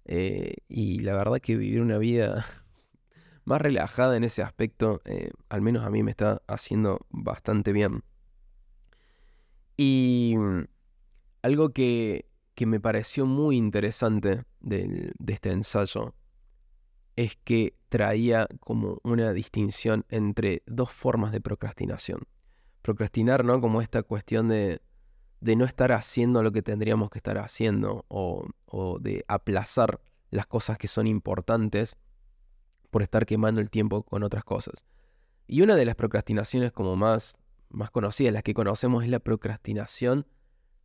Eh, 0.05 0.57
y 0.69 1.01
la 1.01 1.15
verdad 1.15 1.39
que 1.39 1.57
vivir 1.57 1.81
una 1.81 1.99
vida 1.99 2.45
más 3.45 3.61
relajada 3.63 4.17
en 4.17 4.25
ese 4.25 4.43
aspecto, 4.43 5.01
eh, 5.05 5.31
al 5.49 5.63
menos 5.63 5.85
a 5.85 5.91
mí 5.91 6.03
me 6.03 6.11
está 6.11 6.43
haciendo 6.47 7.07
bastante 7.11 7.73
bien. 7.73 8.03
Y 9.77 10.35
algo 11.43 11.71
que, 11.71 12.27
me 12.67 12.79
pareció 12.79 13.25
muy 13.25 13.57
interesante 13.57 14.45
de, 14.61 15.15
este 15.27 15.51
ensayo 15.51 16.15
es 17.17 17.37
que 17.37 17.75
traía 17.89 18.47
como 18.61 19.01
una 19.03 19.33
distinción 19.33 20.05
entre 20.11 20.63
dos 20.67 20.91
formas 20.91 21.33
de 21.33 21.41
procrastinación. 21.41 22.29
Procrastinar, 22.83 23.47
¿no? 23.47 23.63
Como 23.63 23.81
esta 23.81 24.03
cuestión 24.03 24.49
de, 24.49 24.83
de 25.41 25.57
no 25.57 25.65
estar 25.65 25.91
haciendo 25.93 26.43
lo 26.43 26.53
que 26.53 26.61
tendríamos 26.61 27.09
que 27.09 27.19
estar 27.19 27.39
haciendo 27.39 28.05
o, 28.09 28.47
o, 28.67 28.99
de 28.99 29.25
aplazar 29.27 30.03
las 30.31 30.47
cosas 30.47 30.77
que 30.77 30.87
son 30.87 31.07
importantes 31.07 31.97
por 32.91 33.03
estar 33.03 33.25
quemando 33.25 33.63
el 33.63 33.71
tiempo 33.71 34.03
con 34.03 34.23
otras 34.23 34.45
cosas. 34.45 34.85
Y 35.47 35.63
una 35.63 35.77
de 35.77 35.87
las 35.87 35.95
procrastinaciones 35.95 36.73
como 36.73 36.95
más, 36.95 37.39
más 37.71 37.91
conocidas, 37.91 38.35
las 38.35 38.43
que 38.43 38.53
conocemos, 38.53 39.03
es 39.03 39.09
la 39.09 39.21
procrastinación 39.21 40.27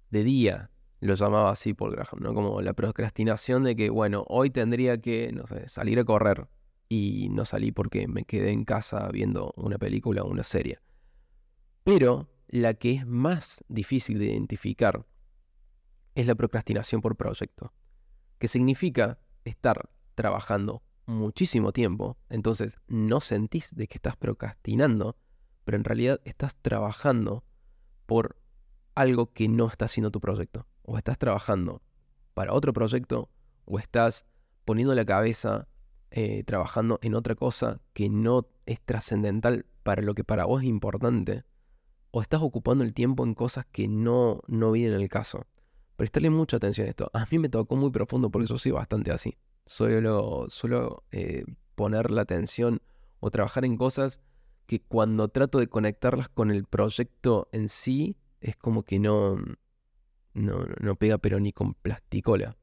de 0.10 0.24
día, 0.24 0.72
lo 1.02 1.16
llamaba 1.16 1.52
así 1.52 1.74
Paul 1.74 1.92
Graham, 1.92 2.20
¿no? 2.20 2.34
Como 2.34 2.62
la 2.62 2.74
procrastinación 2.74 3.64
de 3.64 3.76
que, 3.76 3.90
bueno, 3.90 4.26
hoy 4.28 4.50
tendría 4.50 5.00
que, 5.00 5.32
no 5.32 5.48
sé, 5.48 5.68
salir 5.68 6.00
a 6.00 6.06
correr 6.06 6.48
y 6.90 7.30
no 7.30 7.46
salí 7.46 7.72
porque 7.72 8.08
me 8.08 8.24
quedé 8.24 8.52
en 8.52 8.66
casa 8.66 9.10
viendo 9.10 9.54
una 9.56 9.78
película 9.78 10.24
o 10.24 10.28
una 10.28 10.44
serie. 10.44 10.80
Pero 11.84 12.30
la 12.48 12.74
que 12.76 12.92
es 12.94 13.06
más 13.06 13.64
difícil 13.68 14.20
de 14.20 14.26
identificar 14.26 15.06
es 16.16 16.28
la 16.28 16.36
procrastinación 16.36 17.02
por 17.02 17.16
proyecto, 17.16 17.74
que 18.40 18.48
significa 18.48 19.20
estar 19.44 19.90
trabajando 20.16 20.82
muchísimo 21.06 21.72
tiempo, 21.72 22.18
entonces 22.30 22.80
no 22.88 23.20
sentís 23.20 23.76
de 23.76 23.88
que 23.88 23.98
estás 23.98 24.16
procrastinando, 24.16 25.18
pero 25.66 25.78
en 25.78 25.84
realidad 25.84 26.22
estás 26.24 26.56
trabajando 26.56 27.44
por 28.06 28.38
algo 28.96 29.32
que 29.34 29.48
no 29.48 29.68
está 29.68 29.86
haciendo 29.86 30.12
tu 30.12 30.20
proyecto. 30.20 30.66
O 30.84 30.98
estás 30.98 31.18
trabajando 31.18 31.82
para 32.34 32.54
otro 32.54 32.74
proyecto 32.74 33.30
o 33.66 33.80
estás 33.80 34.26
poniendo 34.64 34.96
la 34.96 35.06
cabeza 35.06 35.68
eh, 36.12 36.44
trabajando 36.44 37.00
en 37.02 37.14
otra 37.14 37.36
cosa 37.36 37.82
que 37.94 38.10
no 38.10 38.48
es 38.66 38.82
trascendental 38.82 39.66
para 39.84 40.02
lo 40.02 40.16
que 40.16 40.24
para 40.24 40.46
vos 40.46 40.62
es 40.62 40.68
importante. 40.68 41.44
O 42.12 42.22
estás 42.22 42.42
ocupando 42.42 42.84
el 42.84 42.94
tiempo 42.94 43.26
en 43.26 43.34
cosas 43.34 43.66
que 43.66 43.88
no, 43.88 44.42
no 44.48 44.72
vienen 44.72 45.00
al 45.00 45.10
caso. 45.10 45.46
Prestarle 45.98 46.30
mucha 46.30 46.58
atención 46.58 46.88
a 46.88 46.90
esto. 46.90 47.12
A 47.14 47.26
mí 47.30 47.40
me 47.40 47.50
tocó 47.50 47.76
muy 47.76 47.92
profundo 47.92 48.30
porque 48.30 48.48
yo 48.48 48.58
soy 48.58 48.72
bastante 48.72 49.12
así. 49.12 49.38
Suelo, 49.66 50.46
suelo 50.48 51.04
eh, 51.12 51.44
poner 51.76 52.12
la 52.12 52.22
atención 52.22 52.82
o 53.20 53.32
trabajar 53.32 53.66
en 53.66 53.76
cosas 53.76 54.22
que 54.66 54.82
cuando 54.82 55.28
trato 55.28 55.60
de 55.60 55.68
conectarlas 55.68 56.30
con 56.30 56.52
el 56.52 56.66
proyecto 56.66 57.50
en 57.52 57.70
sí, 57.70 58.18
es 58.46 58.56
como 58.56 58.84
que 58.84 59.00
no, 59.00 59.38
no, 60.34 60.66
no 60.80 60.96
pega 60.96 61.18
pero 61.18 61.40
ni 61.40 61.52
con 61.52 61.74
plasticola. 61.74 62.56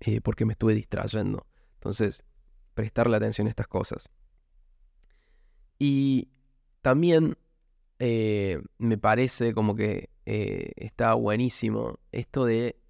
Eh, 0.00 0.20
porque 0.20 0.44
me 0.44 0.52
estuve 0.52 0.74
distrayendo. 0.74 1.46
Entonces, 1.74 2.24
prestarle 2.74 3.16
atención 3.16 3.46
a 3.46 3.50
estas 3.50 3.68
cosas. 3.68 4.10
Y 5.78 6.28
también 6.82 7.36
eh, 7.98 8.60
me 8.78 8.98
parece 8.98 9.54
como 9.54 9.74
que 9.74 10.10
eh, 10.26 10.72
está 10.76 11.14
buenísimo 11.14 11.98
esto 12.12 12.44
de 12.44 12.80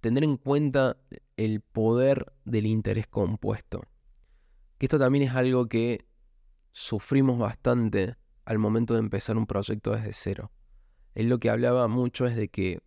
tener 0.00 0.24
en 0.24 0.36
cuenta 0.36 0.96
el 1.36 1.60
poder 1.60 2.32
del 2.44 2.66
interés 2.66 3.06
compuesto. 3.06 3.82
Que 4.78 4.86
esto 4.86 4.98
también 4.98 5.24
es 5.24 5.34
algo 5.34 5.68
que 5.68 6.06
sufrimos 6.72 7.38
bastante 7.38 8.16
al 8.44 8.58
momento 8.58 8.94
de 8.94 9.00
empezar 9.00 9.36
un 9.36 9.46
proyecto 9.46 9.92
desde 9.92 10.12
cero. 10.12 10.50
Él 11.14 11.28
lo 11.28 11.38
que 11.38 11.50
hablaba 11.50 11.88
mucho 11.88 12.26
es 12.26 12.36
de 12.36 12.48
que 12.48 12.80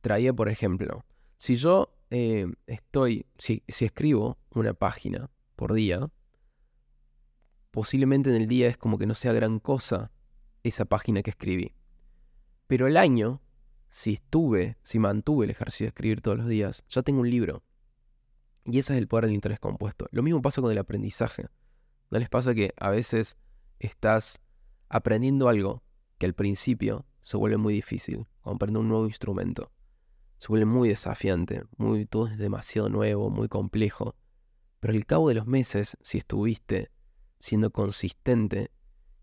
traía, 0.00 0.32
por 0.32 0.48
ejemplo, 0.48 1.04
si 1.36 1.56
yo 1.56 1.92
eh, 2.10 2.46
estoy, 2.66 3.26
si, 3.38 3.62
escribo 3.66 4.38
una 4.50 4.74
página 4.74 5.30
por 5.56 5.72
día, 5.72 6.08
posiblemente 7.70 8.30
en 8.30 8.36
el 8.36 8.46
día 8.46 8.68
es 8.68 8.76
como 8.76 8.98
que 8.98 9.06
no 9.06 9.14
sea 9.14 9.32
gran 9.32 9.58
cosa 9.58 10.12
esa 10.62 10.84
página 10.84 11.22
que 11.22 11.30
escribí. 11.30 11.74
Pero 12.66 12.86
el 12.86 12.96
año, 12.96 13.42
si 13.88 14.14
estuve, 14.14 14.76
si 14.82 14.98
mantuve 14.98 15.44
el 15.44 15.50
ejercicio 15.50 15.84
de 15.84 15.88
escribir 15.88 16.20
todos 16.20 16.38
los 16.38 16.48
días, 16.48 16.84
ya 16.88 17.02
tengo 17.02 17.20
un 17.20 17.30
libro. 17.30 17.62
Y 18.64 18.78
ese 18.78 18.94
es 18.94 18.98
el 18.98 19.06
poder 19.06 19.26
del 19.26 19.34
interés 19.34 19.60
compuesto. 19.60 20.08
Lo 20.10 20.22
mismo 20.22 20.42
pasa 20.42 20.60
con 20.60 20.72
el 20.72 20.78
aprendizaje. 20.78 21.46
¿No 22.10 22.18
les 22.18 22.28
pasa 22.28 22.54
que 22.54 22.72
a 22.78 22.90
veces 22.90 23.36
estás 23.78 24.40
aprendiendo 24.88 25.48
algo 25.48 25.82
que 26.18 26.26
al 26.26 26.34
principio 26.34 27.04
se 27.26 27.36
vuelve 27.36 27.56
muy 27.56 27.74
difícil, 27.74 28.24
aprender 28.44 28.78
un 28.78 28.88
nuevo 28.88 29.06
instrumento? 29.06 29.72
Se 30.38 30.46
vuelve 30.46 30.64
muy 30.64 30.90
desafiante, 30.90 31.64
muy, 31.76 32.06
todo 32.06 32.28
es 32.28 32.38
demasiado 32.38 32.88
nuevo, 32.88 33.30
muy 33.30 33.48
complejo. 33.48 34.14
Pero 34.78 34.94
al 34.94 35.04
cabo 35.06 35.28
de 35.28 35.34
los 35.34 35.48
meses, 35.48 35.96
si 36.02 36.18
estuviste 36.18 36.92
siendo 37.40 37.72
consistente 37.72 38.70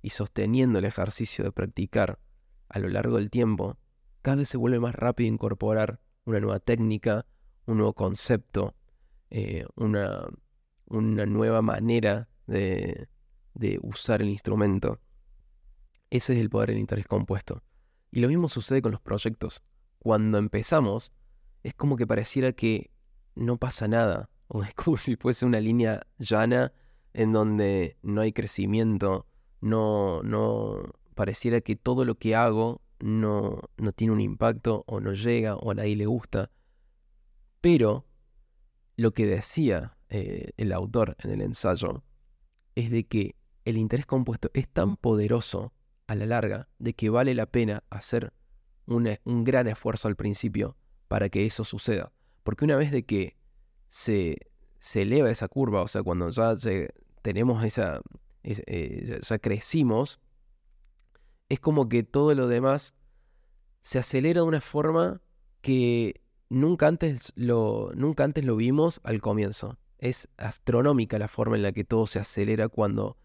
y 0.02 0.10
sosteniendo 0.10 0.80
el 0.80 0.86
ejercicio 0.86 1.46
de 1.46 1.54
practicar 1.54 2.20
a 2.68 2.80
lo 2.80 2.90
largo 2.90 3.16
del 3.16 3.30
tiempo, 3.30 3.78
cada 4.22 4.36
vez 4.36 4.50
se 4.50 4.58
vuelve 4.58 4.82
más 4.82 4.96
rápido 4.96 5.32
incorporar 5.32 6.02
una 6.26 6.42
nueva 6.42 6.60
técnica, 6.60 7.26
un 7.68 7.78
nuevo 7.78 7.94
concepto, 7.94 8.76
eh, 9.30 9.66
una, 9.76 10.28
una, 10.88 11.26
nueva 11.26 11.62
manera 11.62 12.28
de, 12.48 13.08
de 13.54 13.80
usar 13.82 14.22
el 14.22 14.28
instrumento. 14.28 15.00
Ese 16.10 16.34
es 16.34 16.42
el 16.42 16.50
poder 16.50 16.72
del 16.72 16.80
interés 16.80 17.08
compuesto. 17.08 17.64
Y 18.14 18.20
lo 18.20 18.28
mismo 18.28 18.48
sucede 18.48 18.84
con 18.84 18.92
los 18.92 19.02
proyectos. 19.02 19.64
Cuando 19.98 20.38
empezamos, 20.38 21.12
es 21.64 21.74
como 21.74 21.98
que 21.98 22.06
pareciera 22.06 22.54
que 22.54 22.92
no 23.34 23.58
pasa 23.58 23.88
nada, 23.88 24.30
o 24.48 24.62
es 24.62 24.72
como 24.76 24.98
si 24.98 25.16
fuese 25.16 25.48
una 25.48 25.60
línea 25.60 26.06
llana 26.20 26.72
en 27.14 27.34
donde 27.34 27.98
no 28.04 28.22
hay 28.22 28.32
crecimiento, 28.32 29.26
no, 29.62 30.22
no 30.22 30.94
pareciera 31.16 31.62
que 31.62 31.76
todo 31.76 32.06
lo 32.06 32.14
que 32.14 32.36
hago 32.36 32.82
no, 33.00 33.60
no 33.78 33.92
tiene 33.94 34.14
un 34.14 34.22
impacto 34.22 34.84
o 34.86 35.00
no 35.00 35.14
llega 35.14 35.56
o 35.56 35.72
a 35.72 35.74
nadie 35.74 35.96
le 35.96 36.06
gusta. 36.06 36.52
Pero 37.62 38.06
lo 38.96 39.12
que 39.12 39.26
decía 39.26 39.98
eh, 40.10 40.52
el 40.58 40.72
autor 40.72 41.16
en 41.18 41.32
el 41.32 41.42
ensayo 41.42 42.04
es 42.76 42.92
de 42.92 43.08
que 43.08 43.36
el 43.66 43.76
interés 43.78 44.06
compuesto 44.06 44.52
es 44.54 44.68
tan 44.68 44.98
poderoso 44.98 45.74
a 46.08 46.16
la 46.16 46.26
larga 46.26 46.68
de 46.80 46.94
que 46.94 47.10
vale 47.10 47.34
la 47.34 47.46
pena 47.46 47.84
hacer 47.90 48.34
un, 48.86 49.18
gran 49.44 49.68
esfuerzo 49.68 50.08
al 50.08 50.16
principio 50.16 50.76
para 51.08 51.30
que 51.30 51.46
eso 51.46 51.64
suceda. 51.64 52.12
Porque 52.44 52.66
una 52.66 52.76
vez 52.76 52.92
de 52.92 53.06
que 53.06 53.38
se, 53.88 54.38
se 54.80 55.04
eleva 55.04 55.30
esa 55.30 55.48
curva, 55.48 55.82
o 55.82 55.88
sea, 55.88 56.04
cuando 56.04 56.30
ya 56.30 56.56
tenemos 57.22 57.64
esa, 57.64 58.02
eh, 58.44 59.20
ya 59.22 59.40
crecimos, 59.40 60.20
es 61.50 61.60
como 61.60 61.88
que 61.88 62.04
todo 62.04 62.34
lo 62.36 62.48
demás 62.48 62.96
se 63.82 64.00
acelera 64.00 64.42
de 64.42 64.48
una 64.48 64.62
forma 64.62 65.22
que 65.62 66.22
nunca 66.50 66.88
antes 66.88 67.34
lo, 67.36 67.92
nunca 67.96 68.24
antes 68.24 68.44
lo 68.46 68.56
vimos 68.56 69.02
al 69.04 69.22
comienzo. 69.22 69.78
Es 69.98 70.28
astronómica 70.38 71.18
la 71.18 71.28
forma 71.28 71.56
en 71.56 71.64
la 71.64 71.72
que 71.72 71.84
todo 71.84 72.08
se 72.08 72.20
acelera 72.20 72.68
cuando 72.68 73.18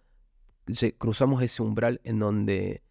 cruzamos 0.99 1.43
ese 1.43 1.63
umbral 1.63 2.01
en 2.05 2.19
donde 2.19 2.83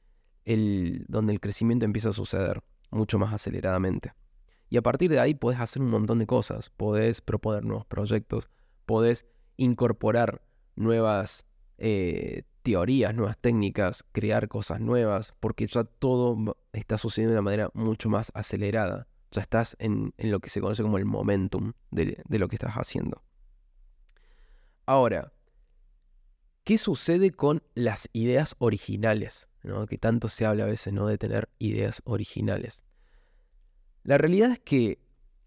el, 0.45 1.05
donde 1.07 1.33
el 1.33 1.39
crecimiento 1.39 1.85
empieza 1.85 2.09
a 2.09 2.13
suceder 2.13 2.63
mucho 2.91 3.19
más 3.19 3.33
aceleradamente. 3.33 4.13
Y 4.69 4.77
a 4.77 4.81
partir 4.81 5.09
de 5.09 5.19
ahí 5.19 5.33
podés 5.33 5.59
hacer 5.59 5.81
un 5.81 5.89
montón 5.89 6.19
de 6.19 6.27
cosas. 6.27 6.69
Podés 6.69 7.21
proponer 7.21 7.63
nuevos 7.63 7.85
proyectos, 7.85 8.49
podés 8.85 9.25
incorporar 9.55 10.41
nuevas 10.75 11.45
eh, 11.77 12.43
teorías, 12.63 13.15
nuevas 13.15 13.37
técnicas, 13.37 14.03
crear 14.11 14.47
cosas 14.47 14.81
nuevas, 14.81 15.33
porque 15.39 15.67
ya 15.67 15.85
todo 15.85 16.57
está 16.73 16.97
sucediendo 16.97 17.33
de 17.33 17.39
una 17.39 17.45
manera 17.45 17.69
mucho 17.73 18.09
más 18.09 18.31
acelerada. 18.33 19.07
Ya 19.31 19.41
estás 19.41 19.75
en, 19.79 20.13
lo 20.17 20.39
que 20.39 20.49
se 20.49 20.61
conoce 20.61 20.83
como 20.83 20.97
el 20.97 21.05
momentum 21.05 21.73
de, 21.91 22.23
lo 22.27 22.47
que 22.47 22.55
estás 22.55 22.73
haciendo. 22.73 23.23
Ahora, 24.85 25.31
¿qué 26.67 26.77
sucede 26.77 27.31
con 27.31 27.63
las 27.75 28.09
ideas 28.11 28.57
originales? 28.59 29.47
Que 29.87 29.97
tanto 29.97 30.27
se 30.27 30.45
habla 30.45 30.65
a 30.65 30.67
veces 30.67 30.91
¿no? 30.91 31.07
de 31.07 31.17
tener 31.17 31.47
ideas 31.59 32.01
originales. 32.03 32.83
La 34.03 34.17
realidad 34.17 34.51
es 34.51 34.59
que 34.59 34.99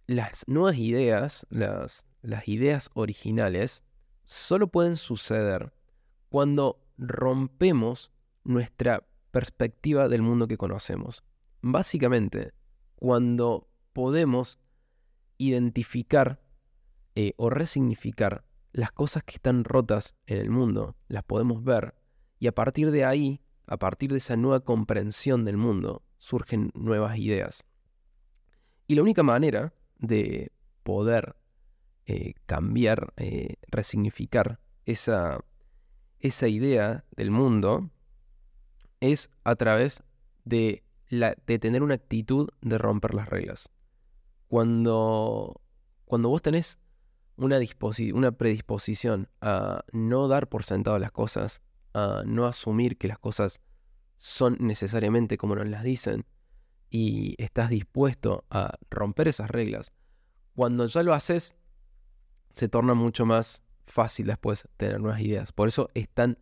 las 0.07 0.49
nuevas 0.49 0.79
ideas, 0.79 1.47
las, 1.51 2.07
las 2.23 2.49
ideas 2.49 2.89
originales, 2.95 3.85
solo 4.25 4.69
pueden 4.69 4.97
suceder 4.97 5.75
cuando 6.31 6.83
rompemos 6.97 8.11
nuestra 8.43 9.07
perspectiva 9.31 10.09
del 10.09 10.23
mundo 10.23 10.49
que 10.49 10.57
conocemos. 10.57 11.23
Básicamente, 11.61 12.55
cuando 12.97 13.69
podemos 13.93 14.59
identificar 15.37 16.41
eh, 17.15 17.35
o 17.37 17.51
resignificar 17.51 18.43
las 18.73 18.93
cosas 18.93 19.25
que 19.25 19.35
están 19.35 19.65
rotas 19.65 20.17
en 20.27 20.39
el 20.39 20.51
mundo, 20.51 20.97
las 21.09 21.25
podemos 21.25 21.65
ver, 21.65 21.95
y 22.39 22.47
a 22.47 22.55
partir 22.55 22.91
de 22.91 23.05
ahí, 23.05 23.41
a 23.67 23.79
partir 23.79 24.11
de 24.11 24.19
esa 24.19 24.37
nueva 24.37 24.61
comprensión 24.61 25.45
del 25.45 25.57
mundo, 25.57 26.03
surgen 26.19 26.71
nuevas 26.75 27.19
ideas. 27.19 27.65
Y 28.87 28.95
la 28.95 29.03
única 29.03 29.23
manera 29.23 29.73
de 29.99 30.53
poder 30.83 31.37
eh, 32.07 32.35
cambiar, 32.47 33.13
eh, 33.17 33.57
resignificar 33.69 34.59
esa, 34.85 35.45
esa 36.19 36.49
idea 36.49 37.05
del 37.17 37.31
mundo 37.31 37.91
es 39.01 39.31
a 39.45 39.55
través 39.55 40.03
de, 40.45 40.83
la, 41.09 41.37
de 41.47 41.59
tener 41.59 41.83
una 41.83 41.95
actitud 41.95 42.49
de 42.61 42.79
romper 42.79 43.15
las 43.15 43.29
reglas. 43.29 43.71
Cuando, 44.49 45.61
cuando 46.05 46.29
vos 46.29 46.43
tenés 46.43 46.79
una, 47.41 48.33
predisposición 48.33 49.29
a 49.41 49.85
no 49.93 50.29
dar 50.29 50.49
por 50.49 50.65
sentado 50.65 50.99
las 50.99 51.11
cosas, 51.11 51.63
a 51.95 52.23
no 52.27 52.47
asumir 52.47 52.99
que 52.99 53.09
las 53.09 53.19
cosas 53.19 53.61
son 54.19 54.57
necesariamente 54.61 55.39
como 55.39 55.57
nos 55.57 55.69
las 55.69 55.83
dicen, 55.83 56.27
y 56.91 57.35
estás 57.43 57.71
dispuesto 57.71 58.45
a 58.51 58.79
romper 58.91 59.29
esas 59.29 59.51
reglas, 59.51 59.93
cuando 60.55 60.87
ya 60.87 61.03
lo 61.03 61.15
haces, 61.15 61.57
se 62.53 62.69
torna 62.69 62.95
mucho 62.95 63.25
más 63.25 63.63
fácil 63.87 64.27
después 64.27 64.69
tener 64.77 65.01
nuevas 65.01 65.21
ideas. 65.21 65.53
Por 65.53 65.69
eso 65.69 65.89
es 65.95 66.09
tan 66.09 66.39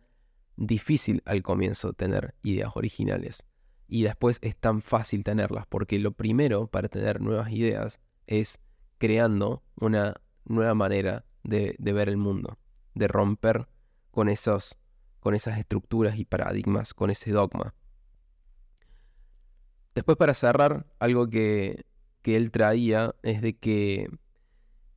difícil 0.57 1.21
al 1.25 1.43
comienzo 1.43 1.93
tener 1.93 2.35
ideas 2.43 2.71
originales. 2.75 3.47
Y 3.87 4.03
después 4.03 4.39
es 4.41 4.55
tan 4.57 4.81
fácil 4.81 5.23
tenerlas, 5.23 5.65
porque 5.67 5.97
lo 5.99 6.11
primero 6.11 6.67
para 6.67 6.89
tener 6.89 7.21
nuevas 7.21 7.51
ideas 7.51 7.99
es 8.27 8.59
creando 8.97 9.63
una 9.79 10.15
nueva 10.49 10.73
manera 10.73 11.25
de, 11.43 11.75
ver 11.79 12.09
el 12.09 12.17
mundo, 12.17 12.57
de 12.93 13.07
romper 13.07 13.67
con, 14.11 14.27
esos, 14.27 14.77
con 15.19 15.35
esas 15.35 15.57
estructuras 15.57 16.17
y 16.17 16.25
paradigmas, 16.25 16.93
con 16.93 17.09
ese 17.09 17.31
dogma. 17.31 17.73
Después 19.95 20.17
para 20.17 20.33
cerrar, 20.33 20.85
algo 20.99 21.29
que, 21.29 21.85
que 22.21 22.35
él 22.35 22.51
traía 22.51 23.15
es 23.23 23.41
de 23.41 23.57
que 23.57 24.09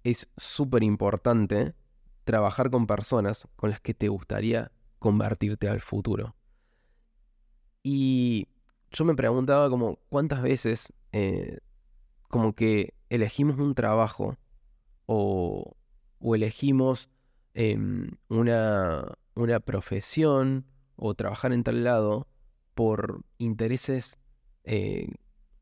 es 0.05 0.29
súper 0.37 0.83
importante 0.83 1.75
trabajar 2.25 2.71
con 2.71 2.87
personas 2.87 3.49
con 3.57 3.71
las 3.71 3.81
que 3.81 3.95
te 3.95 4.09
gustaría 4.09 4.73
convertirte 4.99 5.69
al 5.69 5.81
futuro. 5.81 6.35
Y 7.83 8.49
yo 8.91 9.05
me 9.05 9.15
preguntaba 9.15 9.69
como 9.69 9.99
cuántas 10.09 10.43
veces 10.43 10.93
eh, 11.12 11.59
como 12.29 12.55
que 12.55 12.95
elegimos 13.11 13.59
un 13.59 13.75
trabajo 13.75 14.37
o, 15.07 15.77
o 16.19 16.35
elegimos 16.35 17.11
em, 17.55 18.11
una, 18.29 19.19
una 19.35 19.61
profesión 19.61 20.67
o 20.97 21.15
trabajar 21.15 21.53
en 21.53 21.65
tal 21.65 21.85
lado 21.85 22.29
por 22.75 23.25
intereses 23.38 24.19
eh, 24.65 25.09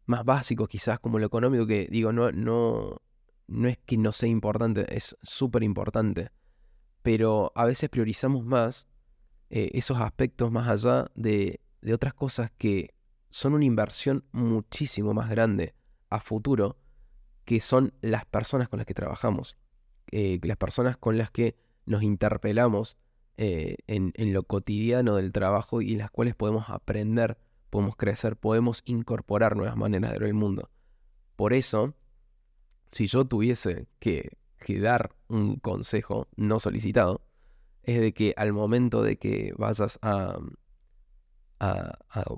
más 0.07 0.25
básicos 0.25 0.69
quizás 0.69 1.01
como 1.01 1.19
lo 1.19 1.27
económico 1.27 1.67
que 1.67 1.89
digo 1.91 2.13
no, 2.13 2.31
no, 2.33 3.01
no 3.47 3.69
es 3.69 3.79
que 3.79 3.97
no 3.97 4.13
sea 4.13 4.29
importante, 4.29 4.95
es 4.95 5.17
súper 5.23 5.63
importante 5.63 6.31
pero 7.03 7.53
a 7.55 7.65
veces 7.65 7.89
priorizamos 7.89 8.45
más 8.45 8.89
eh, 9.49 9.71
esos 9.75 9.99
aspectos 9.99 10.53
más 10.53 10.69
allá 10.69 11.11
de, 11.15 11.61
de 11.81 11.95
otras 11.95 12.15
cosas 12.15 12.51
que 12.57 12.95
son 13.31 13.55
una 13.55 13.65
inversión 13.65 14.25
muchísimo 14.33 15.15
más 15.15 15.31
grande 15.31 15.75
a 16.11 16.21
futuro, 16.21 16.77
que 17.45 17.61
son 17.61 17.93
las 18.01 18.25
personas 18.25 18.69
con 18.69 18.79
las 18.79 18.87
que 18.87 18.95
trabajamos, 18.95 19.57
eh, 20.13 20.39
las 20.43 20.57
personas 20.57 20.97
con 20.97 21.19
las 21.19 21.31
que 21.31 21.57
nos 21.87 22.03
interpelamos 22.03 22.97
eh, 23.43 23.77
en, 23.87 24.13
lo 24.35 24.43
cotidiano 24.43 25.17
del 25.17 25.33
trabajo 25.33 25.81
y 25.81 25.93
en 25.93 25.99
las 25.99 26.11
cuales 26.11 26.35
podemos 26.35 26.69
aprender, 26.69 27.39
podemos 27.71 27.97
crecer, 27.97 28.37
podemos 28.37 28.83
incorporar 28.85 29.57
nuevas 29.57 29.79
maneras 29.79 30.13
de 30.13 30.19
ver 30.19 30.29
el 30.29 30.35
mundo. 30.35 30.69
Por 31.37 31.55
eso, 31.55 31.95
si 32.89 33.07
yo 33.07 33.25
tuviese 33.25 33.87
que, 33.99 34.37
dar 34.81 35.17
un 35.29 35.57
consejo 35.57 36.29
no 36.37 36.61
solicitado, 36.61 37.23
es 37.83 37.99
de 38.01 38.13
que 38.13 38.35
al 38.37 38.53
momento 38.53 39.03
de 39.03 39.17
que 39.19 39.55
vayas 39.57 39.99
a, 40.03 40.39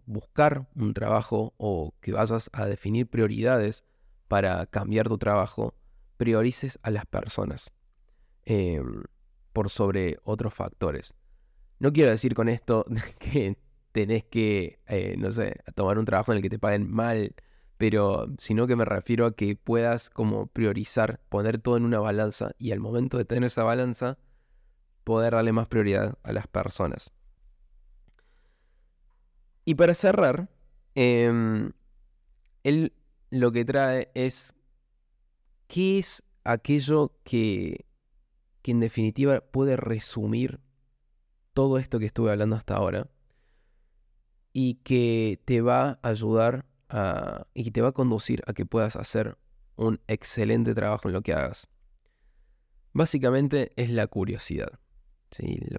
buscar 0.06 0.68
un 0.76 0.94
trabajo 0.94 1.52
o 1.56 1.94
que 2.00 2.12
vayas 2.12 2.48
a 2.52 2.66
definir 2.66 3.08
prioridades 3.08 3.84
para 4.32 4.64
cambiar 4.64 5.08
tu 5.08 5.18
trabajo, 5.18 5.74
priorices 6.16 6.78
a 6.82 6.90
las 6.90 7.04
personas 7.04 7.74
em, 8.46 9.02
por 9.52 9.68
sobre 9.68 10.16
otros 10.24 10.54
factores. 10.54 11.14
No 11.78 11.92
quiero 11.92 12.12
decir 12.12 12.34
con 12.34 12.48
esto 12.48 12.86
que 13.18 13.58
tenés 13.92 14.24
que, 14.24 14.78
eh, 14.86 15.16
no 15.18 15.30
sé, 15.32 15.60
tomar 15.74 15.98
un 15.98 16.06
trabajo 16.06 16.32
en 16.32 16.36
el 16.38 16.42
que 16.42 16.48
te 16.48 16.58
paguen 16.58 16.90
mal 16.90 17.34
pero 17.76 18.24
sino 18.38 18.66
que 18.66 18.74
me 18.74 18.86
refiero 18.86 19.26
a 19.26 19.36
que 19.36 19.54
puedas 19.54 20.08
como 20.08 20.46
priorizar, 20.46 21.20
poner 21.28 21.58
todo 21.58 21.76
en 21.76 21.84
una 21.84 21.98
balanza 21.98 22.52
y 22.56 22.72
al 22.72 22.80
momento 22.80 23.18
de 23.18 23.26
tener 23.26 23.44
esa 23.44 23.64
balanza, 23.64 24.16
poder 25.04 25.34
darle 25.34 25.52
más 25.52 25.68
prioridad 25.68 26.16
a 26.22 26.32
las 26.32 26.46
personas. 26.46 27.12
Y 29.66 29.74
para 29.74 29.92
cerrar, 29.92 30.48
em, 30.94 31.72
lo 33.32 33.50
que 33.50 33.64
trae 33.64 34.10
es 34.14 34.54
qué 35.66 35.98
es 35.98 36.22
aquello 36.44 37.18
que, 37.24 37.86
que 38.60 38.72
en 38.72 38.80
definitiva 38.80 39.40
puede 39.40 39.76
resumir 39.76 40.60
todo 41.54 41.78
esto 41.78 41.98
que 41.98 42.04
estuve 42.04 42.30
hablando 42.30 42.56
hasta 42.56 42.76
ahora 42.76 43.08
y 44.52 44.74
que 44.84 45.40
te 45.46 45.62
va 45.62 45.98
a 46.02 46.08
ayudar 46.08 46.66
y 47.54 47.70
te 47.70 47.80
va 47.80 47.88
a 47.88 47.92
conducir 47.92 48.42
a 48.46 48.52
que 48.52 48.66
puedas 48.66 48.96
hacer 48.96 49.38
un 49.76 49.98
excelente 50.08 50.74
trabajo 50.74 51.08
en 51.08 51.14
lo 51.14 51.22
que 51.22 51.32
hagas. 51.32 51.70
Básicamente 52.92 53.72
es 53.76 53.88
la 53.88 54.08
curiosidad. 54.08 54.78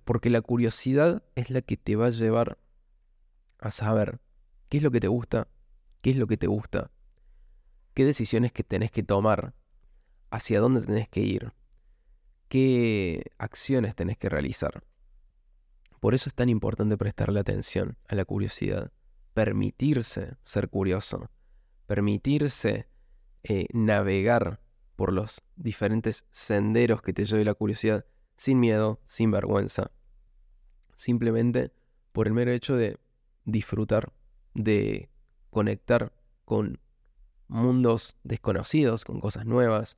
Porque 0.05 0.31
la 0.31 0.41
curiosidad 0.41 1.21
es 1.35 1.51
la 1.51 1.61
que 1.61 1.77
te 1.77 1.95
va 1.95 2.07
a 2.07 2.09
llevar 2.09 2.57
a 3.59 3.69
saber 3.69 4.21
qué 4.69 4.77
es 4.77 4.83
lo 4.83 4.89
que 4.89 4.99
te 4.99 5.07
gusta, 5.07 5.47
qué 6.01 6.09
es 6.09 6.17
lo 6.17 6.25
que 6.25 6.37
te 6.37 6.47
gusta, 6.47 6.89
qué 7.93 8.05
decisiones 8.05 8.51
que 8.51 8.63
tenés 8.63 8.91
que 8.91 9.03
tomar, 9.03 9.53
hacia 10.31 10.59
dónde 10.59 10.81
tenés 10.81 11.07
que 11.09 11.21
ir, 11.21 11.53
qué 12.47 13.31
acciones 13.37 13.95
tenés 13.95 14.17
que 14.17 14.29
realizar. 14.29 14.83
Por 15.99 16.13
eso 16.13 16.29
es 16.29 16.35
tan 16.35 16.49
importante 16.49 16.97
prestarle 16.97 17.39
atención 17.39 17.97
a 18.07 18.15
la 18.15 18.25
curiosidad 18.25 18.91
permitirse 19.33 20.35
ser 20.41 20.69
curioso, 20.69 21.29
permitirse 21.87 22.87
eh, 23.43 23.67
navegar 23.73 24.61
por 24.95 25.11
los 25.11 25.41
diferentes 25.55 26.25
senderos 26.31 27.01
que 27.01 27.13
te 27.13 27.25
lleve 27.25 27.43
la 27.43 27.55
curiosidad 27.55 28.05
sin 28.37 28.59
miedo, 28.59 29.01
sin 29.05 29.31
vergüenza, 29.31 29.91
simplemente 30.95 31.71
por 32.11 32.27
el 32.27 32.33
mero 32.33 32.51
hecho 32.51 32.75
de 32.75 32.99
disfrutar, 33.43 34.13
de 34.53 35.09
conectar 35.49 36.13
con 36.45 36.79
mundos 37.53 38.17
desconocidos, 38.23 39.05
con 39.05 39.19
cosas 39.19 39.45
nuevas. 39.45 39.97